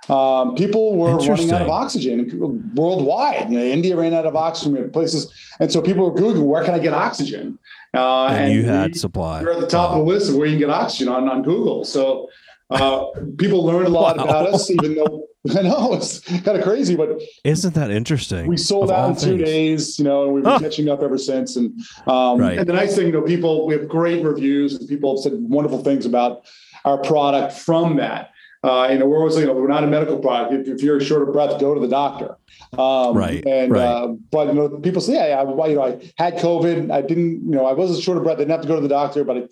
Um, 0.09 0.55
people 0.55 0.95
were 0.97 1.17
running 1.17 1.51
out 1.51 1.61
of 1.61 1.69
oxygen 1.69 2.71
worldwide. 2.75 3.51
You 3.51 3.59
know, 3.59 3.63
India 3.65 3.95
ran 3.95 4.13
out 4.13 4.25
of 4.25 4.35
oxygen. 4.35 4.73
We 4.73 4.87
places, 4.89 5.31
and 5.59 5.71
so 5.71 5.81
people 5.81 6.09
were 6.09 6.19
googling 6.19 6.45
where 6.47 6.63
can 6.63 6.73
I 6.73 6.79
get 6.79 6.93
oxygen. 6.93 7.59
Uh, 7.93 8.27
And, 8.27 8.53
you 8.53 8.61
we- 8.61 8.67
had 8.67 8.95
supply. 8.95 9.41
we're 9.43 9.51
at 9.53 9.59
the 9.61 9.67
top 9.67 9.91
of 9.91 9.97
the 9.99 10.03
list 10.03 10.29
of 10.29 10.35
where 10.35 10.45
you 10.45 10.53
can 10.53 10.59
get 10.59 10.69
oxygen 10.69 11.09
on, 11.11 11.27
on 11.27 11.41
Google. 11.43 11.83
So 11.85 12.29
uh, 12.69 13.05
people 13.37 13.63
learned 13.65 13.87
a 13.87 13.89
lot 13.89 14.17
Wow. 14.17 14.23
about 14.25 14.47
us, 14.47 14.69
even 14.71 14.95
though 14.95 15.25
I 15.57 15.61
know 15.61 15.93
it's 15.93 16.19
kind 16.19 16.57
of 16.57 16.63
crazy, 16.63 16.95
but 16.95 17.21
Isn't 17.45 17.73
that 17.75 17.91
interesting? 17.91 18.47
we 18.47 18.57
sold 18.57 18.91
out 18.91 19.09
in 19.11 19.15
two 19.15 19.37
things. 19.37 19.43
days, 19.43 19.99
you 19.99 20.03
know, 20.05 20.25
and 20.25 20.33
we've 20.33 20.43
been 20.43 20.59
catching 20.59 20.89
up 20.89 21.01
ever 21.01 21.17
since. 21.17 21.55
And 21.55 21.79
um, 22.07 22.37
Right. 22.37 22.57
and 22.59 22.67
the 22.67 22.73
nice 22.73 22.95
thing, 22.95 23.07
you 23.07 23.13
know, 23.13 23.21
people 23.21 23.65
we 23.65 23.73
have 23.73 23.87
great 23.87 24.23
reviews 24.23 24.75
and 24.75 24.87
people 24.89 25.15
have 25.15 25.23
said 25.23 25.33
wonderful 25.35 25.81
things 25.83 26.05
about 26.05 26.45
our 26.85 26.97
product 26.97 27.53
from 27.53 27.95
that. 27.97 28.31
Uh, 28.61 28.89
you 28.91 28.97
know, 28.99 29.05
we're 29.05 29.19
always 29.19 29.37
you 29.37 29.45
know 29.45 29.53
we're 29.53 29.69
not 29.69 29.85
a 29.85 29.87
medical 29.87 30.19
product. 30.19 30.53
If, 30.53 30.67
if 30.75 30.83
you're 30.83 30.99
short 30.99 31.21
of 31.25 31.31
breath, 31.33 31.57
go 31.61 31.73
to 31.73 31.79
the 31.79 31.87
doctor. 31.87 32.35
Um, 32.77 33.15
Right, 33.15 33.41
And 33.47 33.71
right. 33.71 33.81
Uh, 33.85 34.07
but 34.31 34.47
you 34.47 34.53
know, 34.55 34.67
people 34.79 34.99
say, 35.01 35.13
yeah, 35.13 35.39
I, 35.41 35.67
you 35.69 35.75
know, 35.75 35.83
I 35.83 36.11
had 36.17 36.35
COVID. 36.35 36.91
I 36.91 37.01
didn't, 37.01 37.45
you 37.45 37.51
know, 37.55 37.65
I 37.65 37.71
wasn't 37.71 38.03
short 38.03 38.17
of 38.17 38.25
breath. 38.25 38.35
I 38.35 38.39
didn't 38.39 38.51
have 38.51 38.61
to 38.63 38.67
go 38.67 38.75
to 38.75 38.81
the 38.81 38.89
doctor, 38.89 39.23
but 39.23 39.37
I, 39.37 39.43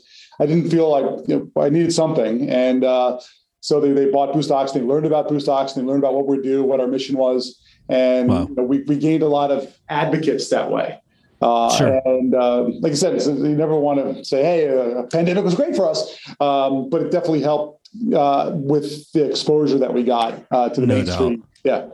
I 0.41 0.45
didn't 0.45 0.69
feel 0.69 0.89
like 0.91 1.25
you 1.29 1.49
know, 1.55 1.61
I 1.63 1.69
needed 1.69 1.93
something. 1.93 2.49
And 2.49 2.83
uh, 2.83 3.21
so 3.67 3.81
they, 3.81 3.91
they 3.91 4.09
bought 4.09 4.31
Boost 4.33 4.49
Oxygen. 4.49 4.83
They 4.87 4.93
learned 4.93 5.05
about 5.05 5.27
Boost 5.27 5.49
Oxygen. 5.49 5.85
They 5.85 5.91
learned 5.91 6.01
about 6.03 6.13
what 6.13 6.25
we 6.25 6.41
do, 6.41 6.63
what 6.63 6.79
our 6.79 6.87
mission 6.87 7.17
was, 7.17 7.59
and 7.89 8.29
Wow. 8.29 8.47
you 8.47 8.55
know, 8.55 8.63
we 8.63 8.77
we 8.83 8.95
gained 8.97 9.23
a 9.23 9.27
lot 9.27 9.51
of 9.51 9.61
advocates 9.89 10.49
that 10.49 10.71
way. 10.71 11.01
Uh, 11.41 11.69
Sure. 11.77 12.01
And 12.05 12.33
uh, 12.33 12.63
like 12.79 12.93
I 12.93 12.95
said, 12.95 13.21
you 13.21 13.55
never 13.65 13.75
want 13.77 13.97
to 13.99 14.23
say, 14.23 14.41
"Hey, 14.41 14.59
a 14.67 15.03
pandemic 15.03 15.43
was 15.43 15.53
great 15.55 15.75
for 15.75 15.85
us," 15.89 15.99
um, 16.39 16.89
but 16.89 17.01
it 17.01 17.11
definitely 17.11 17.41
helped 17.41 17.89
uh, 18.15 18.51
with 18.53 19.11
the 19.11 19.25
exposure 19.29 19.77
that 19.79 19.93
we 19.93 20.01
got 20.03 20.45
uh, 20.51 20.69
to 20.69 20.79
the 20.81 20.87
No 20.87 20.95
mainstream. 20.95 21.43
Yeah, 21.65 21.89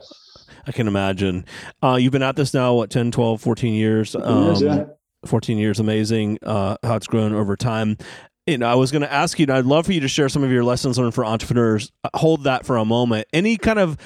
I 0.68 0.72
can 0.72 0.88
imagine. 0.88 1.44
Uh, 1.82 1.96
you've 2.00 2.12
been 2.14 2.22
at 2.30 2.36
this 2.36 2.54
now, 2.54 2.76
what, 2.76 2.92
10, 2.92 3.10
12, 3.12 3.42
14 3.42 3.74
years? 3.74 4.14
Years, 4.14 4.62
Um, 4.62 4.68
yeah. 4.68 4.86
14 5.26 5.58
years, 5.58 5.80
amazing 5.80 6.38
uh, 6.44 6.76
how 6.84 6.96
it's 6.98 7.08
grown 7.08 7.34
over 7.34 7.56
time. 7.58 7.98
You 8.46 8.58
know, 8.58 8.68
I 8.68 8.76
was 8.76 8.92
going 8.92 9.04
to 9.04 9.12
ask 9.12 9.40
you, 9.40 9.44
and 9.44 9.54
I'd 9.54 9.66
love 9.66 9.86
for 9.86 9.94
you 9.94 10.02
to 10.02 10.08
share 10.08 10.28
some 10.28 10.44
of 10.44 10.52
your 10.52 10.64
lessons 10.66 10.98
learned 10.98 11.14
for 11.14 11.26
entrepreneurs. 11.26 11.92
Uh, 12.04 12.10
Hold 12.16 12.44
that 12.44 12.66
for 12.66 12.76
a 12.76 12.84
moment. 12.84 13.28
Any 13.32 13.58
kind 13.58 13.80
of 13.80 13.98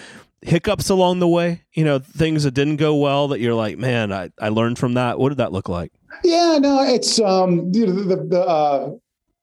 hiccups 0.43 0.89
along 0.89 1.19
the 1.19 1.27
way? 1.27 1.63
You 1.73 1.83
know, 1.83 1.97
things 1.99 2.43
that 2.43 2.51
didn't 2.51 2.77
go 2.77 2.95
well 2.95 3.29
that 3.29 3.39
you're 3.39 3.55
like, 3.55 3.77
man, 3.77 4.13
I, 4.13 4.29
I 4.39 4.49
learned 4.49 4.77
from 4.77 4.93
that. 4.93 5.17
What 5.17 5.29
did 5.29 5.39
that 5.39 5.51
look 5.51 5.69
like? 5.69 5.91
Yeah, 6.23 6.59
no, 6.59 6.83
it's 6.83 7.19
um, 7.19 7.71
you 7.73 7.87
know, 7.87 7.93
the 7.93 8.15
the 8.15 8.41
uh, 8.41 8.91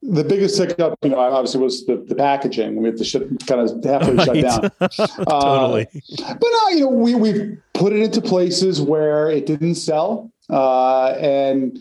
the 0.04 0.24
biggest 0.24 0.58
hiccup, 0.58 0.98
you 1.02 1.10
know, 1.10 1.18
obviously 1.18 1.60
was 1.60 1.86
the, 1.86 1.96
the 1.96 2.14
packaging. 2.14 2.76
We 2.76 2.88
have 2.88 2.96
to 2.96 3.04
shut, 3.04 3.22
kind 3.46 3.60
of 3.60 3.82
halfway 3.82 4.14
right. 4.14 4.26
shut 4.26 4.70
down. 4.80 4.88
totally. 5.28 5.86
Uh, 6.22 6.34
but 6.34 6.48
now, 6.52 6.68
you 6.68 6.80
know, 6.80 6.88
we 6.88 7.14
we 7.14 7.56
put 7.72 7.92
it 7.92 8.00
into 8.00 8.20
places 8.20 8.80
where 8.80 9.30
it 9.30 9.46
didn't 9.46 9.76
sell, 9.76 10.30
uh, 10.50 11.08
and 11.18 11.78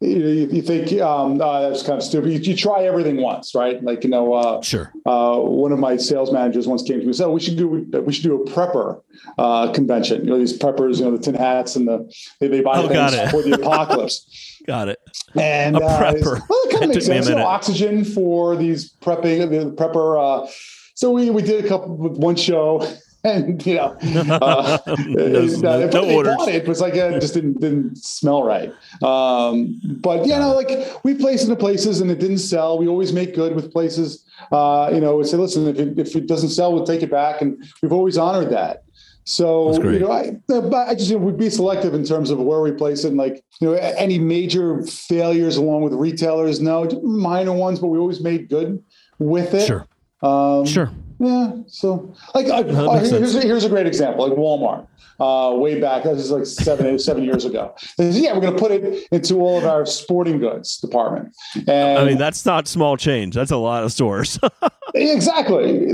you, 0.00 0.18
know, 0.18 0.28
you, 0.28 0.48
you 0.48 0.62
think 0.62 0.92
um, 1.00 1.40
uh, 1.40 1.68
that's 1.68 1.82
kind 1.82 1.98
of 1.98 2.02
stupid. 2.02 2.32
You, 2.32 2.38
you, 2.38 2.56
try 2.56 2.84
everything 2.84 3.20
once, 3.20 3.54
right? 3.54 3.82
Like 3.82 4.04
you 4.04 4.10
know, 4.10 4.32
uh, 4.32 4.62
sure. 4.62 4.92
Uh, 5.04 5.36
one 5.38 5.72
of 5.72 5.78
my 5.78 5.96
sales 5.96 6.32
managers 6.32 6.66
once 6.66 6.82
came 6.82 6.98
to 6.98 7.00
me 7.00 7.06
and 7.06 7.16
said, 7.16 7.26
oh, 7.26 7.32
"We 7.32 7.40
should 7.40 7.58
do 7.58 7.68
we 7.68 8.12
should 8.12 8.24
do 8.24 8.42
a 8.42 8.44
prepper 8.46 9.02
uh, 9.38 9.72
convention. 9.72 10.24
You 10.24 10.30
know, 10.30 10.38
these 10.38 10.58
preppers, 10.58 10.98
you 10.98 11.04
know, 11.04 11.16
the 11.16 11.22
tin 11.22 11.34
hats 11.34 11.76
and 11.76 11.86
the 11.86 12.10
they, 12.40 12.48
they 12.48 12.62
buy 12.62 12.78
oh, 12.78 12.88
things 12.88 13.30
for 13.30 13.42
the 13.42 13.54
apocalypse." 13.60 14.62
Got 14.66 14.88
it. 14.88 14.98
And 15.38 15.76
a 15.76 15.84
uh, 15.84 16.00
prepper. 16.00 16.40
well, 16.48 16.60
it 16.64 16.70
kind 16.72 16.84
of 16.84 16.90
makes 16.90 17.06
sense. 17.06 17.28
You 17.28 17.34
know, 17.34 17.46
oxygen 17.46 18.04
for 18.04 18.56
these 18.56 18.92
prepping 18.94 19.50
the 19.50 19.72
prepper. 19.72 20.46
Uh, 20.46 20.50
so 20.94 21.10
we 21.10 21.28
we 21.28 21.42
did 21.42 21.64
a 21.64 21.68
couple 21.68 21.96
one 21.96 22.36
show. 22.36 22.86
And 23.26 23.66
you 23.66 23.74
know, 23.74 23.96
uh, 24.40 24.78
no, 24.86 25.26
no, 25.26 25.88
no 25.88 26.14
orders. 26.14 26.36
It, 26.42 26.54
it 26.54 26.68
was 26.68 26.80
like 26.80 26.94
it 26.94 27.20
just 27.20 27.34
didn't 27.34 27.60
didn't 27.60 27.98
smell 27.98 28.44
right. 28.44 28.72
Um, 29.02 29.80
but 30.00 30.26
you 30.26 30.36
know, 30.36 30.54
like 30.54 30.70
we 31.04 31.14
place 31.14 31.42
into 31.42 31.56
places 31.56 32.00
and 32.00 32.08
it 32.08 32.20
didn't 32.20 32.38
sell. 32.38 32.78
We 32.78 32.86
always 32.86 33.12
make 33.12 33.34
good 33.34 33.56
with 33.56 33.72
places. 33.72 34.24
Uh, 34.52 34.90
you 34.94 35.00
know, 35.00 35.16
we 35.16 35.24
say, 35.24 35.36
listen, 35.38 35.66
if 35.66 35.78
it, 35.78 35.98
if 35.98 36.14
it 36.14 36.28
doesn't 36.28 36.50
sell, 36.50 36.72
we'll 36.72 36.86
take 36.86 37.02
it 37.02 37.10
back, 37.10 37.42
and 37.42 37.64
we've 37.82 37.92
always 37.92 38.16
honored 38.16 38.50
that. 38.50 38.84
So 39.24 39.82
you 39.82 39.98
know, 39.98 40.12
I, 40.12 40.36
I 40.88 40.94
just 40.94 41.10
you 41.10 41.18
know, 41.18 41.24
would 41.24 41.36
be 41.36 41.50
selective 41.50 41.94
in 41.94 42.04
terms 42.04 42.30
of 42.30 42.38
where 42.38 42.60
we 42.60 42.70
place 42.70 43.02
it. 43.02 43.08
And 43.08 43.16
like 43.16 43.44
you 43.60 43.66
know, 43.66 43.72
any 43.72 44.20
major 44.20 44.84
failures 44.84 45.56
along 45.56 45.82
with 45.82 45.94
retailers, 45.94 46.60
no, 46.60 46.84
minor 47.02 47.52
ones, 47.52 47.80
but 47.80 47.88
we 47.88 47.98
always 47.98 48.20
made 48.20 48.48
good 48.48 48.84
with 49.18 49.52
it. 49.52 49.66
Sure. 49.66 49.88
Um, 50.22 50.64
sure. 50.64 50.92
Yeah. 51.18 51.52
So 51.66 52.14
like, 52.34 52.46
I, 52.46 52.60
uh, 52.60 52.98
here's, 53.04 53.34
a, 53.34 53.40
here's 53.40 53.64
a 53.64 53.68
great 53.68 53.86
example, 53.86 54.28
like 54.28 54.38
Walmart. 54.38 54.86
Uh, 55.18 55.54
way 55.56 55.80
back, 55.80 56.02
this 56.02 56.18
is 56.18 56.30
like 56.30 56.44
seven, 56.44 56.84
eight, 56.86 57.00
seven 57.00 57.24
years 57.24 57.46
ago. 57.46 57.74
Says, 57.78 58.20
yeah, 58.20 58.34
we're 58.34 58.40
going 58.40 58.52
to 58.52 58.58
put 58.58 58.70
it 58.70 59.08
into 59.10 59.36
all 59.36 59.56
of 59.56 59.64
our 59.64 59.86
sporting 59.86 60.38
goods 60.38 60.76
department. 60.76 61.34
And 61.66 61.98
I 61.98 62.04
mean, 62.04 62.18
that's 62.18 62.44
not 62.44 62.68
small 62.68 62.98
change. 62.98 63.34
That's 63.34 63.50
a 63.50 63.56
lot 63.56 63.82
of 63.82 63.92
stores. 63.92 64.38
exactly. 64.94 65.90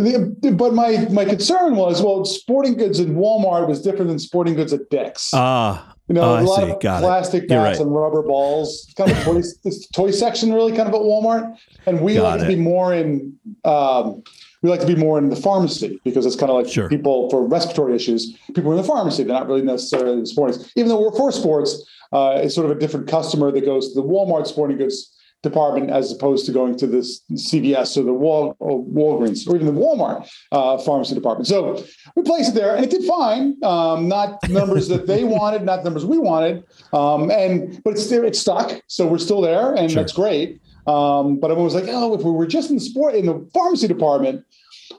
But 0.51 0.75
my 0.75 1.07
my 1.11 1.25
concern 1.25 1.77
was, 1.77 2.03
well, 2.03 2.25
sporting 2.25 2.75
goods 2.75 2.99
in 2.99 3.15
Walmart 3.15 3.69
was 3.69 3.81
different 3.81 4.09
than 4.09 4.19
sporting 4.19 4.55
goods 4.55 4.73
at 4.73 4.91
Dick's. 4.91 5.31
Ah. 5.33 5.89
Uh, 5.89 5.93
you 6.09 6.17
know, 6.17 6.23
oh, 6.23 6.41
a 6.41 6.43
lot 6.43 6.65
of 6.65 6.81
Got 6.81 7.01
plastic 7.01 7.49
bats 7.49 7.79
right. 7.79 7.87
and 7.87 7.95
rubber 7.95 8.23
balls. 8.23 8.93
Kind 8.97 9.13
of 9.13 9.19
toy, 9.23 9.41
this 9.65 9.87
toy 9.89 10.11
section, 10.11 10.53
really, 10.53 10.73
kind 10.73 10.89
of 10.89 10.95
at 10.95 11.01
Walmart. 11.01 11.57
And 11.87 12.01
we 12.01 12.15
Got 12.15 12.23
like 12.23 12.41
it. 12.41 12.43
to 12.43 12.49
be 12.49 12.57
more 12.57 12.93
in. 12.93 13.39
Um, 13.65 14.23
we 14.63 14.71
like 14.71 14.81
to 14.81 14.87
be 14.87 14.95
more 14.95 15.19
in 15.19 15.29
the 15.29 15.37
pharmacy 15.37 16.01
because 16.05 16.25
it's 16.25 16.37
kind 16.37 16.51
of 16.51 16.57
like 16.57 16.69
sure. 16.73 16.89
people 16.89 17.29
for 17.31 17.47
respiratory 17.47 17.95
issues. 17.95 18.37
People 18.55 18.71
in 18.71 18.77
the 18.77 18.85
pharmacy, 18.85 19.25
they're 19.25 19.35
not 19.35 19.49
really 19.49 19.63
necessarily 19.63 20.19
in 20.19 20.27
sports. 20.27 20.71
Even 20.77 20.89
though 20.89 21.01
we're 21.01 21.17
for 21.17 21.33
sports, 21.33 21.85
uh, 22.13 22.41
it's 22.43 22.55
sort 22.55 22.71
of 22.71 22.77
a 22.77 22.79
different 22.79 23.09
customer 23.09 23.51
that 23.51 23.65
goes 23.65 23.93
to 23.93 24.01
the 24.01 24.07
Walmart 24.07 24.47
sporting 24.47 24.79
goods 24.79 25.13
department 25.43 25.91
as 25.91 26.13
opposed 26.13 26.47
to 26.47 26.53
going 26.53 26.77
to 26.77 26.87
this 26.87 27.23
CVS 27.33 27.97
or 27.97 28.05
the 28.05 28.13
Wal 28.13 28.57
or 28.61 28.85
Walgreens 28.85 29.49
or 29.49 29.57
even 29.57 29.67
the 29.67 29.73
Walmart 29.73 30.29
uh, 30.53 30.79
pharmacy 30.79 31.15
department. 31.15 31.49
So 31.49 31.85
we 32.15 32.23
placed 32.23 32.51
it 32.51 32.55
there, 32.55 32.77
and 32.77 32.85
it 32.85 32.91
did 32.91 33.05
fine. 33.05 33.57
Um, 33.65 34.09
not 34.09 34.49
numbers 34.49 34.87
that 34.89 35.07
they 35.07 35.25
wanted, 35.39 35.65
not 35.65 35.83
numbers 35.83 36.07
we 36.07 36.19
wanted, 36.19 36.65
um, 36.93 37.31
and 37.31 37.83
but 37.83 37.95
it's 37.95 38.05
still 38.05 38.25
it's 38.25 38.39
stuck. 38.39 38.81
So 38.87 39.07
we're 39.07 39.19
still 39.19 39.41
there, 39.41 39.75
and 39.75 39.91
sure. 39.91 40.01
that's 40.01 40.13
great. 40.13 40.62
Um, 40.87 41.39
but 41.39 41.51
everyone 41.51 41.65
was 41.65 41.75
like, 41.75 41.89
"Oh, 41.89 42.15
if 42.15 42.23
we 42.23 42.31
were 42.31 42.47
just 42.47 42.71
in 42.71 42.77
the 42.77 42.83
sport 42.83 43.15
in 43.15 43.27
the 43.27 43.49
pharmacy 43.55 43.87
department, 43.87 44.45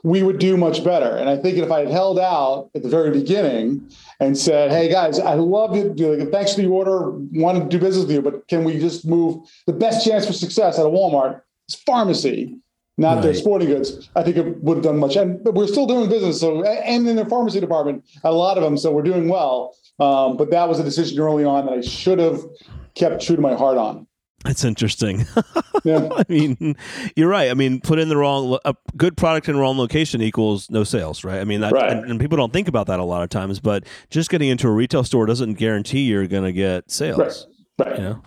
we 0.02 0.22
would 0.22 0.38
do 0.38 0.56
much 0.56 0.82
better." 0.82 1.16
And 1.16 1.28
I 1.28 1.36
think 1.36 1.58
if 1.58 1.70
I 1.70 1.80
had 1.80 1.90
held 1.90 2.18
out 2.18 2.70
at 2.74 2.82
the 2.82 2.88
very 2.88 3.10
beginning 3.10 3.86
and 4.20 4.36
said, 4.36 4.70
"Hey 4.70 4.88
guys, 4.90 5.18
I 5.18 5.34
love 5.34 5.76
you. 5.76 5.94
Thanks 6.30 6.54
for 6.54 6.62
the 6.62 6.68
order. 6.68 7.10
Want 7.32 7.62
to 7.62 7.68
do 7.68 7.78
business 7.78 8.06
with 8.06 8.14
you, 8.14 8.22
but 8.22 8.48
can 8.48 8.64
we 8.64 8.78
just 8.78 9.06
move 9.06 9.46
the 9.66 9.72
best 9.72 10.04
chance 10.06 10.26
for 10.26 10.32
success 10.32 10.78
at 10.78 10.86
a 10.86 10.88
Walmart 10.88 11.42
is 11.68 11.74
pharmacy." 11.74 12.56
Not 12.96 13.14
right. 13.14 13.22
their 13.24 13.34
sporting 13.34 13.66
goods. 13.66 14.08
I 14.14 14.22
think 14.22 14.36
it 14.36 14.62
would 14.62 14.76
have 14.76 14.84
done 14.84 14.98
much, 14.98 15.16
and 15.16 15.42
but 15.42 15.54
we're 15.54 15.66
still 15.66 15.86
doing 15.86 16.08
business. 16.08 16.40
So, 16.40 16.62
and 16.62 17.06
in 17.08 17.16
their 17.16 17.26
pharmacy 17.26 17.58
department, 17.58 18.04
a 18.22 18.32
lot 18.32 18.56
of 18.56 18.62
them. 18.62 18.78
So 18.78 18.92
we're 18.92 19.02
doing 19.02 19.28
well. 19.28 19.76
Um, 19.98 20.36
but 20.36 20.50
that 20.50 20.68
was 20.68 20.78
a 20.78 20.84
decision 20.84 21.18
early 21.20 21.44
on 21.44 21.66
that 21.66 21.74
I 21.74 21.80
should 21.80 22.18
have 22.18 22.40
kept 22.94 23.22
true 23.22 23.36
to 23.36 23.42
my 23.42 23.54
heart 23.54 23.78
on. 23.78 24.06
That's 24.44 24.64
interesting. 24.64 25.26
Yeah. 25.82 26.08
I 26.16 26.24
mean, 26.30 26.76
you're 27.14 27.28
right. 27.28 27.50
I 27.50 27.54
mean, 27.54 27.78
put 27.78 27.98
in 27.98 28.08
the 28.08 28.16
wrong, 28.16 28.58
a 28.64 28.74
good 28.96 29.18
product 29.18 29.50
in 29.50 29.54
the 29.54 29.60
wrong 29.60 29.76
location 29.76 30.22
equals 30.22 30.70
no 30.70 30.82
sales, 30.82 31.24
right? 31.24 31.40
I 31.40 31.44
mean, 31.44 31.60
that, 31.60 31.74
right. 31.74 31.92
and, 31.92 32.10
and, 32.10 32.18
people 32.18 32.38
don't 32.38 32.54
think 32.54 32.68
about 32.68 32.86
that 32.86 33.00
a 33.00 33.04
lot 33.04 33.22
of 33.22 33.28
times, 33.28 33.60
but 33.60 33.84
just 34.08 34.30
getting 34.30 34.48
into 34.48 34.66
a 34.66 34.70
retail 34.70 35.04
store 35.04 35.26
doesn't 35.26 35.54
guarantee 35.54 36.04
you're 36.04 36.26
going 36.26 36.44
to 36.44 36.54
get 36.54 36.90
sales. 36.90 37.46
Right. 37.78 37.86
right. 37.86 37.98
You 37.98 38.02
know? 38.02 38.22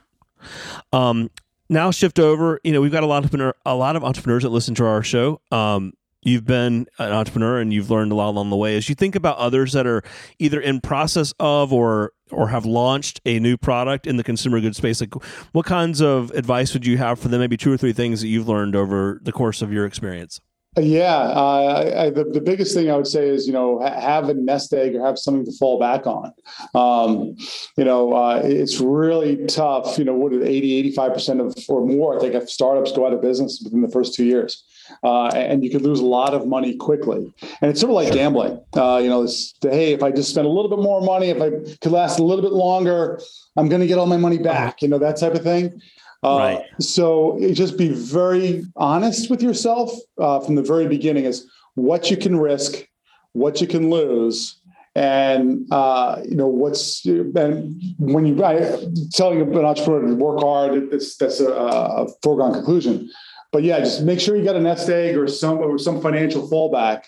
Um, 0.94 1.32
now 1.68 1.90
shift 1.90 2.20
over. 2.20 2.60
You 2.64 2.74
know, 2.74 2.82
we've 2.82 2.92
got 2.92 3.02
a 3.02 3.08
lot 3.08 3.26
of 3.26 3.54
a 3.66 3.76
lot 3.76 3.96
of 3.96 4.04
entrepreneurs 4.04 4.44
that 4.44 4.50
listen 4.50 4.76
to 4.76 4.86
our 4.86 5.02
show. 5.02 5.42
Um, 5.52 5.94
you've 6.28 6.46
been 6.46 6.88
an 7.00 7.12
entrepreneur 7.12 7.60
and 7.60 7.74
you've 7.74 7.90
learned 7.90 8.12
a 8.12 8.16
lot 8.16 8.30
along 8.30 8.50
the 8.50 8.56
way. 8.56 8.76
As 8.76 8.90
you 8.90 8.96
think 8.96 9.16
about 9.16 9.38
others 9.38 9.72
that 9.72 9.88
are 9.88 10.04
either 10.40 10.60
in 10.60 10.82
process 10.82 11.34
of 11.40 11.72
or 11.72 12.12
or 12.30 12.50
have 12.50 12.66
launched 12.66 13.22
a 13.26 13.40
new 13.40 13.56
product 13.56 14.06
in 14.06 14.18
the 14.18 14.24
consumer 14.24 14.60
goods 14.60 14.78
space, 14.78 15.00
like 15.00 15.14
what 15.54 15.66
kinds 15.66 16.02
of 16.02 16.30
advice 16.32 16.74
would 16.74 16.86
you 16.86 16.98
have 16.98 17.18
for 17.18 17.30
them? 17.30 17.40
Maybe 17.40 17.56
two 17.56 17.72
or 17.72 17.78
three 17.78 17.94
things 17.94 18.20
that 18.22 18.28
you've 18.28 18.50
learned 18.50 18.76
over 18.76 19.22
the 19.24 19.32
course 19.32 19.62
of 19.62 19.72
your 19.72 19.86
experience. 19.86 20.42
Yeah, 20.76 21.16
uh, 21.16 21.94
I, 21.98 22.10
the, 22.12 22.26
the 22.26 22.42
biggest 22.42 22.76
thing 22.76 22.92
I 22.92 22.96
would 22.96 23.08
say 23.08 23.30
is, 23.30 23.48
you 23.48 23.54
know, 23.54 23.80
have 23.82 24.30
a 24.30 24.36
nest 24.36 24.74
egg 24.74 24.94
or 24.96 25.04
have 25.04 25.18
something 25.18 25.46
to 25.46 25.52
fall 25.54 25.80
back 25.80 26.06
on. 26.06 26.34
Um, 26.76 27.36
you 27.78 27.84
know, 27.84 28.14
uh, 28.14 28.42
it's 28.44 28.80
really 28.80 29.44
tough. 29.48 29.98
You 29.98 30.06
know, 30.06 30.14
what 30.14 30.34
80, 30.34 30.94
85% 30.96 31.48
of 31.48 31.56
or 31.68 31.84
more, 31.84 32.18
I 32.18 32.20
think, 32.20 32.36
if 32.36 32.50
startups 32.50 32.92
go 32.92 33.08
out 33.08 33.14
of 33.14 33.22
business 33.22 33.60
within 33.64 33.82
the 33.82 33.88
first 33.88 34.14
two 34.14 34.26
years. 34.26 34.64
Uh, 35.04 35.28
and 35.28 35.64
you 35.64 35.70
could 35.70 35.82
lose 35.82 36.00
a 36.00 36.06
lot 36.06 36.34
of 36.34 36.48
money 36.48 36.76
quickly. 36.76 37.34
And 37.62 37.72
it's 37.72 37.82
sort 37.82 37.92
of 37.92 37.96
like 37.96 38.14
gambling. 38.14 38.62
Uh, 38.76 39.00
you 39.02 39.10
know, 39.10 39.24
this, 39.24 39.54
hey, 39.62 39.94
if 39.94 40.04
I 40.04 40.12
just 40.12 40.32
spend 40.32 40.48
a 40.48 40.50
little 40.50 40.70
bit 40.70 40.80
more 40.80 41.02
money, 41.02 41.30
if 41.30 41.42
I 41.42 41.50
could 41.82 41.92
last 41.92 42.20
a 42.20 42.24
little 42.24 42.44
bit 42.44 42.54
longer, 42.54 43.20
I'm 43.56 43.70
going 43.70 43.82
to 43.82 43.88
get 43.88 43.98
all 43.98 44.06
my 44.06 44.18
money 44.18 44.38
back. 44.38 44.82
You 44.82 44.88
know, 44.88 45.00
that 45.00 45.18
type 45.18 45.34
of 45.34 45.44
thing. 45.44 45.82
Uh, 46.24 46.38
right. 46.38 46.66
So 46.80 47.40
just 47.54 47.78
be 47.78 47.90
very 47.90 48.66
honest 48.76 49.30
with 49.30 49.42
yourself 49.42 49.92
uh, 50.20 50.40
from 50.40 50.56
the 50.56 50.64
very 50.64 50.88
beginning 50.88 51.26
is 51.26 51.48
what 51.76 52.10
you 52.10 52.18
can 52.18 52.38
risk, 52.38 52.88
what 53.34 53.62
you 53.62 53.68
can 53.68 53.90
lose, 53.90 54.60
and 54.98 55.68
uh, 55.72 56.20
you 56.28 56.36
know 56.36 56.48
what's 56.48 57.06
and 57.06 57.80
when 58.00 58.26
you 58.26 58.44
I, 58.44 58.84
telling 59.14 59.42
an 59.42 59.56
entrepreneur 59.64 60.08
to 60.08 60.16
work 60.16 60.40
hard, 60.40 60.90
that's 60.90 61.16
that's 61.18 61.40
a, 61.40 61.52
a, 61.52 62.08
foregone 62.24 62.54
conclusion. 62.54 63.08
But 63.52 63.64
yeah, 63.64 63.80
just 63.80 64.04
make 64.04 64.20
sure 64.20 64.36
you 64.36 64.44
got 64.44 64.56
a 64.56 64.62
nest 64.62 64.90
egg 64.90 65.18
or 65.18 65.28
some 65.28 65.60
or 65.60 65.78
some 65.78 66.02
financial 66.02 66.48
fallback 66.50 67.04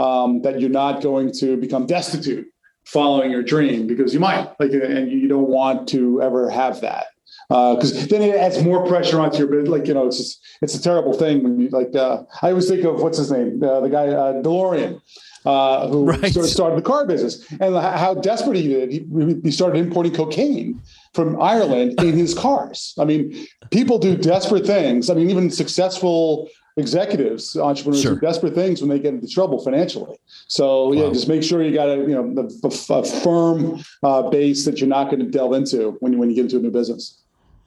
um, 0.00 0.42
that 0.42 0.60
you're 0.60 0.70
not 0.70 1.02
going 1.02 1.32
to 1.40 1.56
become 1.56 1.86
destitute 1.86 2.46
following 2.86 3.30
your 3.30 3.42
dream 3.42 3.86
because 3.86 4.12
you 4.12 4.20
might 4.20 4.52
like 4.58 4.72
and 4.72 5.10
you 5.10 5.28
don't 5.28 5.48
want 5.48 5.88
to 5.88 6.20
ever 6.20 6.50
have 6.50 6.80
that 6.82 7.06
because 7.48 8.04
uh, 8.04 8.06
then 8.08 8.22
it 8.22 8.34
adds 8.34 8.62
more 8.62 8.86
pressure 8.86 9.20
onto 9.20 9.38
your 9.38 9.46
bid. 9.48 9.68
Like 9.68 9.86
you 9.86 9.94
know, 9.94 10.06
it's 10.06 10.18
just 10.18 10.40
it's 10.62 10.74
a 10.74 10.82
terrible 10.82 11.12
thing 11.12 11.42
when 11.42 11.60
you 11.60 11.68
like. 11.68 11.94
Uh, 11.94 12.22
I 12.42 12.50
always 12.50 12.68
think 12.68 12.84
of 12.84 13.00
what's 13.00 13.18
his 13.18 13.30
name, 13.30 13.62
uh, 13.62 13.80
the 13.80 13.88
guy 13.88 14.08
uh, 14.08 14.42
DeLorean. 14.42 15.00
Uh, 15.44 15.88
who 15.88 16.06
right. 16.06 16.32
sort 16.32 16.46
of 16.46 16.50
started 16.50 16.78
the 16.78 16.82
car 16.82 17.06
business 17.06 17.44
and 17.60 17.76
how 17.76 18.14
desperate 18.14 18.56
he 18.56 18.66
did. 18.66 18.90
He, 18.90 19.40
he 19.42 19.50
started 19.50 19.78
importing 19.78 20.14
cocaine 20.14 20.80
from 21.12 21.40
Ireland 21.40 22.00
in 22.02 22.16
his 22.16 22.32
cars. 22.32 22.94
I 22.98 23.04
mean, 23.04 23.46
people 23.70 23.98
do 23.98 24.16
desperate 24.16 24.64
things. 24.64 25.10
I 25.10 25.14
mean, 25.14 25.28
even 25.28 25.50
successful 25.50 26.48
executives, 26.76 27.56
entrepreneurs 27.56 28.02
sure. 28.02 28.14
do 28.14 28.20
desperate 28.20 28.54
things 28.54 28.80
when 28.80 28.88
they 28.90 28.98
get 28.98 29.14
into 29.14 29.28
trouble 29.28 29.62
financially. 29.62 30.18
So 30.48 30.88
wow. 30.88 30.92
yeah, 30.92 31.12
just 31.12 31.28
make 31.28 31.42
sure 31.42 31.62
you 31.62 31.74
got 31.74 31.88
a 31.88 31.96
you 31.96 32.08
know 32.08 32.48
a, 32.62 32.94
a 32.94 33.04
firm 33.04 33.82
uh, 34.02 34.22
base 34.30 34.64
that 34.64 34.80
you're 34.80 34.88
not 34.88 35.04
going 35.04 35.20
to 35.20 35.30
delve 35.30 35.54
into 35.54 35.92
when 36.00 36.12
you 36.12 36.18
when 36.18 36.30
you 36.30 36.36
get 36.36 36.46
into 36.46 36.56
a 36.56 36.60
new 36.60 36.70
business. 36.70 37.23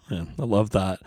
I 0.10 0.26
love 0.38 0.72
that. 0.72 1.00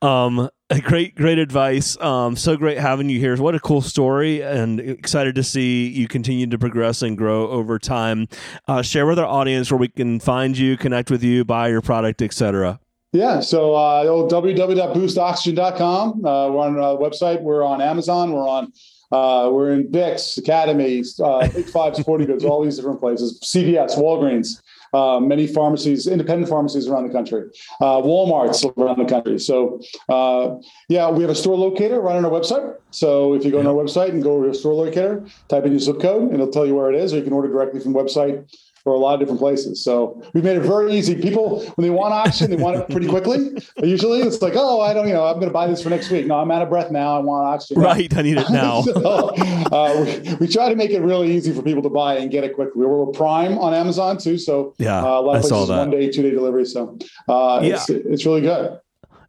Um, 0.00 0.48
great, 0.82 1.14
great 1.14 1.38
advice. 1.38 1.98
Um, 2.00 2.36
so 2.36 2.56
great 2.56 2.78
having 2.78 3.08
you 3.08 3.18
here. 3.18 3.36
What 3.36 3.54
a 3.54 3.60
cool 3.60 3.80
story, 3.80 4.42
and 4.42 4.80
excited 4.80 5.34
to 5.36 5.42
see 5.42 5.88
you 5.88 6.08
continue 6.08 6.46
to 6.46 6.58
progress 6.58 7.02
and 7.02 7.16
grow 7.16 7.48
over 7.48 7.78
time. 7.78 8.28
Uh, 8.68 8.82
share 8.82 9.06
with 9.06 9.18
our 9.18 9.26
audience 9.26 9.70
where 9.70 9.78
we 9.78 9.88
can 9.88 10.20
find 10.20 10.56
you, 10.56 10.76
connect 10.76 11.10
with 11.10 11.22
you, 11.22 11.44
buy 11.44 11.68
your 11.68 11.80
product, 11.80 12.22
etc. 12.22 12.78
Yeah, 13.12 13.40
so 13.40 13.74
uh, 13.74 14.04
www.boostoxygen.com. 14.04 16.24
Uh, 16.24 16.48
we're 16.48 16.60
on 16.60 16.78
our 16.78 16.96
website. 16.96 17.42
We're 17.42 17.62
on 17.62 17.82
Amazon. 17.82 18.32
We're 18.32 18.48
on. 18.48 18.72
Uh, 19.10 19.50
we're 19.52 19.72
in 19.72 19.88
Bix 19.88 20.38
Academy, 20.38 21.02
uh, 21.22 21.46
Big 21.48 21.66
Five 21.66 21.94
Sporting 21.96 22.28
Goods, 22.28 22.46
all 22.46 22.64
these 22.64 22.76
different 22.76 23.00
places. 23.00 23.38
CVS, 23.44 23.98
Walgreens. 23.98 24.62
Uh, 24.92 25.20
many 25.20 25.46
pharmacies, 25.46 26.06
independent 26.06 26.48
pharmacies 26.48 26.88
around 26.88 27.06
the 27.06 27.12
country, 27.12 27.48
uh, 27.80 28.00
Walmart's 28.00 28.64
around 28.76 28.98
the 28.98 29.04
country. 29.04 29.38
So, 29.38 29.80
uh, 30.08 30.56
yeah, 30.88 31.10
we 31.10 31.22
have 31.22 31.30
a 31.30 31.34
store 31.34 31.56
locator 31.56 32.00
right 32.00 32.16
on 32.16 32.24
our 32.24 32.30
website. 32.30 32.76
So 32.90 33.34
if 33.34 33.44
you 33.44 33.50
go 33.50 33.60
on 33.60 33.66
our 33.66 33.74
website 33.74 34.10
and 34.10 34.22
go 34.22 34.42
to 34.42 34.54
store 34.54 34.74
locator, 34.74 35.24
type 35.48 35.64
in 35.64 35.72
your 35.72 35.80
zip 35.80 36.00
code, 36.00 36.24
and 36.24 36.34
it'll 36.34 36.50
tell 36.50 36.66
you 36.66 36.74
where 36.74 36.92
it 36.92 36.96
is, 36.96 37.12
or 37.12 37.18
you 37.18 37.22
can 37.22 37.32
order 37.32 37.48
directly 37.48 37.80
from 37.80 37.92
the 37.92 37.98
website 37.98 38.46
for 38.84 38.92
a 38.92 38.98
lot 38.98 39.14
of 39.14 39.20
different 39.20 39.40
places. 39.40 39.82
So 39.82 40.22
we've 40.34 40.42
made 40.42 40.56
it 40.56 40.62
very 40.62 40.92
easy. 40.92 41.14
People, 41.14 41.60
when 41.76 41.82
they 41.82 41.90
want 41.90 42.12
oxygen, 42.12 42.50
they 42.50 42.62
want 42.62 42.76
it 42.76 42.88
pretty 42.88 43.06
quickly. 43.08 43.50
But 43.76 43.88
Usually 43.88 44.20
it's 44.20 44.42
like, 44.42 44.54
oh, 44.56 44.80
I 44.80 44.92
don't, 44.92 45.06
you 45.06 45.14
know, 45.14 45.24
I'm 45.24 45.34
going 45.34 45.46
to 45.46 45.52
buy 45.52 45.66
this 45.66 45.82
for 45.82 45.90
next 45.90 46.10
week. 46.10 46.26
No, 46.26 46.36
I'm 46.36 46.50
out 46.50 46.62
of 46.62 46.68
breath 46.68 46.90
now. 46.90 47.16
I 47.16 47.20
want 47.20 47.46
oxygen. 47.46 47.82
Right. 47.82 48.14
I 48.16 48.22
need 48.22 48.38
it 48.38 48.50
now. 48.50 48.82
so, 48.82 49.34
uh, 49.70 50.04
we, 50.04 50.34
we, 50.34 50.48
try 50.48 50.68
to 50.68 50.76
make 50.76 50.90
it 50.90 51.00
really 51.00 51.32
easy 51.32 51.52
for 51.52 51.62
people 51.62 51.82
to 51.82 51.88
buy 51.88 52.16
and 52.16 52.30
get 52.30 52.44
it 52.44 52.54
quickly. 52.54 52.84
We're, 52.84 53.04
we're 53.04 53.12
Prime 53.12 53.58
on 53.58 53.74
Amazon 53.74 54.18
too. 54.18 54.38
So 54.38 54.74
yeah, 54.78 55.00
uh, 55.00 55.20
a 55.20 55.20
lot 55.20 55.36
of 55.36 55.42
places 55.42 55.68
one 55.68 55.90
day, 55.90 56.10
two 56.10 56.22
day 56.22 56.30
delivery. 56.30 56.64
So 56.64 56.98
uh, 57.28 57.60
yeah. 57.62 57.74
it's, 57.74 57.88
it's 57.88 58.26
really 58.26 58.40
good. 58.40 58.78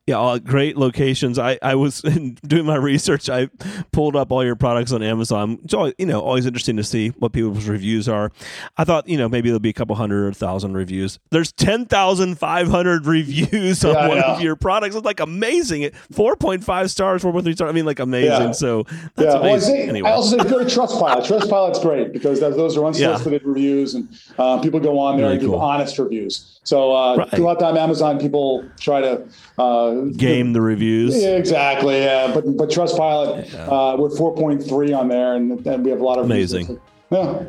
Yeah, 0.05 0.15
all 0.15 0.37
great 0.37 0.75
locations. 0.75 1.39
I, 1.39 1.57
I 1.61 1.75
was 1.75 2.01
doing 2.47 2.65
my 2.65 2.75
research. 2.75 3.29
I 3.29 3.47
pulled 3.93 4.17
up 4.17 4.33
all 4.33 4.43
your 4.43 4.57
products 4.57 4.91
on 4.91 5.01
Amazon. 5.01 5.59
It's 5.63 5.73
always, 5.73 5.93
you 5.97 6.05
know, 6.05 6.19
always 6.19 6.45
interesting 6.45 6.75
to 6.75 6.83
see 6.83 7.09
what 7.19 7.31
people's 7.31 7.69
reviews 7.69 8.09
are. 8.09 8.29
I 8.75 8.83
thought, 8.83 9.07
you 9.07 9.17
know, 9.17 9.29
maybe 9.29 9.47
there'll 9.47 9.61
be 9.61 9.69
a 9.69 9.73
couple 9.73 9.95
hundred 9.95 10.27
or 10.27 10.33
thousand 10.33 10.73
reviews. 10.73 11.19
There's 11.31 11.53
10,500 11.53 13.05
reviews 13.05 13.85
on 13.85 13.93
yeah, 13.93 14.07
one 14.09 14.17
of 14.19 14.41
your 14.41 14.57
products. 14.57 14.93
It's 14.97 15.05
like 15.05 15.21
amazing. 15.21 15.83
4.5 16.11 16.89
stars, 16.89 17.23
4.3 17.23 17.55
stars. 17.55 17.69
I 17.69 17.71
mean, 17.71 17.85
like 17.85 17.99
amazing. 17.99 18.47
Yeah. 18.47 18.51
So 18.51 18.83
that's 19.15 19.33
yeah. 19.33 19.39
amazing. 19.39 19.43
Well, 19.43 19.55
I, 19.55 19.59
say, 19.59 19.87
anyway. 19.87 20.09
I 20.09 20.13
also 20.13 20.37
say 20.37 20.49
go 20.49 20.59
to 20.59 20.65
Trustpilot. 20.65 21.25
Trustpilot's 21.27 21.79
great 21.79 22.11
because 22.11 22.41
those 22.41 22.75
are 22.75 22.85
unsolicited 22.85 23.41
yeah. 23.41 23.47
reviews 23.47 23.93
and 23.93 24.09
uh, 24.37 24.59
people 24.61 24.81
go 24.81 24.99
on 24.99 25.15
there 25.15 25.31
and 25.31 25.39
give 25.39 25.53
honest 25.53 25.97
reviews. 25.97 26.59
So 26.63 26.95
uh, 26.95 27.17
right. 27.17 27.33
a 27.33 27.41
lot 27.41 27.57
of 27.57 27.59
time 27.59 27.77
Amazon 27.77 28.19
people 28.19 28.65
try 28.79 29.01
to 29.01 29.27
uh, 29.57 29.92
game 30.17 30.53
the 30.53 30.61
reviews. 30.61 31.21
Yeah, 31.21 31.37
exactly. 31.37 31.99
Yeah, 31.99 32.31
but 32.33 32.45
but 32.57 32.69
Trustpilot, 32.69 33.51
yeah. 33.51 33.65
uh, 33.67 33.95
we're 33.97 34.15
four 34.15 34.35
point 34.35 34.63
three 34.63 34.93
on 34.93 35.07
there, 35.07 35.35
and, 35.35 35.65
and 35.65 35.83
we 35.83 35.91
have 35.91 35.99
a 35.99 36.03
lot 36.03 36.19
of 36.19 36.25
amazing. 36.25 36.79
Yeah. 37.09 37.45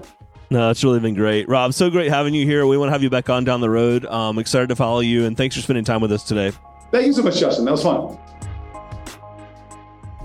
No, 0.51 0.71
it's 0.71 0.85
really 0.85 1.01
been 1.01 1.15
great, 1.15 1.49
Rob. 1.49 1.73
So 1.73 1.91
great 1.91 2.11
having 2.11 2.35
you 2.35 2.47
here. 2.47 2.67
We 2.67 2.77
want 2.77 2.89
to 2.89 2.93
have 2.93 3.03
you 3.03 3.11
back 3.11 3.31
on 3.31 3.45
down 3.45 3.61
the 3.61 3.71
road. 3.71 4.05
Um, 4.07 4.39
excited 4.39 4.69
to 4.69 4.77
follow 4.77 5.01
you, 5.01 5.25
and 5.25 5.37
thanks 5.37 5.57
for 5.57 5.63
spending 5.63 5.85
time 5.85 6.01
with 6.01 6.13
us 6.13 6.23
today. 6.23 6.53
Thank 6.91 7.07
you 7.07 7.13
so 7.13 7.23
much, 7.23 7.41
Justin. 7.41 7.65
That 7.65 7.73
was 7.73 7.83
fun. 7.83 8.19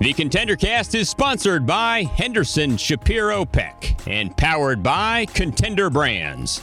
The 0.00 0.12
Contender 0.14 0.56
Cast 0.56 0.94
is 0.94 1.10
sponsored 1.10 1.66
by 1.66 2.04
Henderson 2.04 2.76
Shapiro 2.76 3.44
Peck 3.44 3.98
and 4.06 4.34
powered 4.36 4.82
by 4.82 5.26
Contender 5.26 5.90
Brands. 5.90 6.62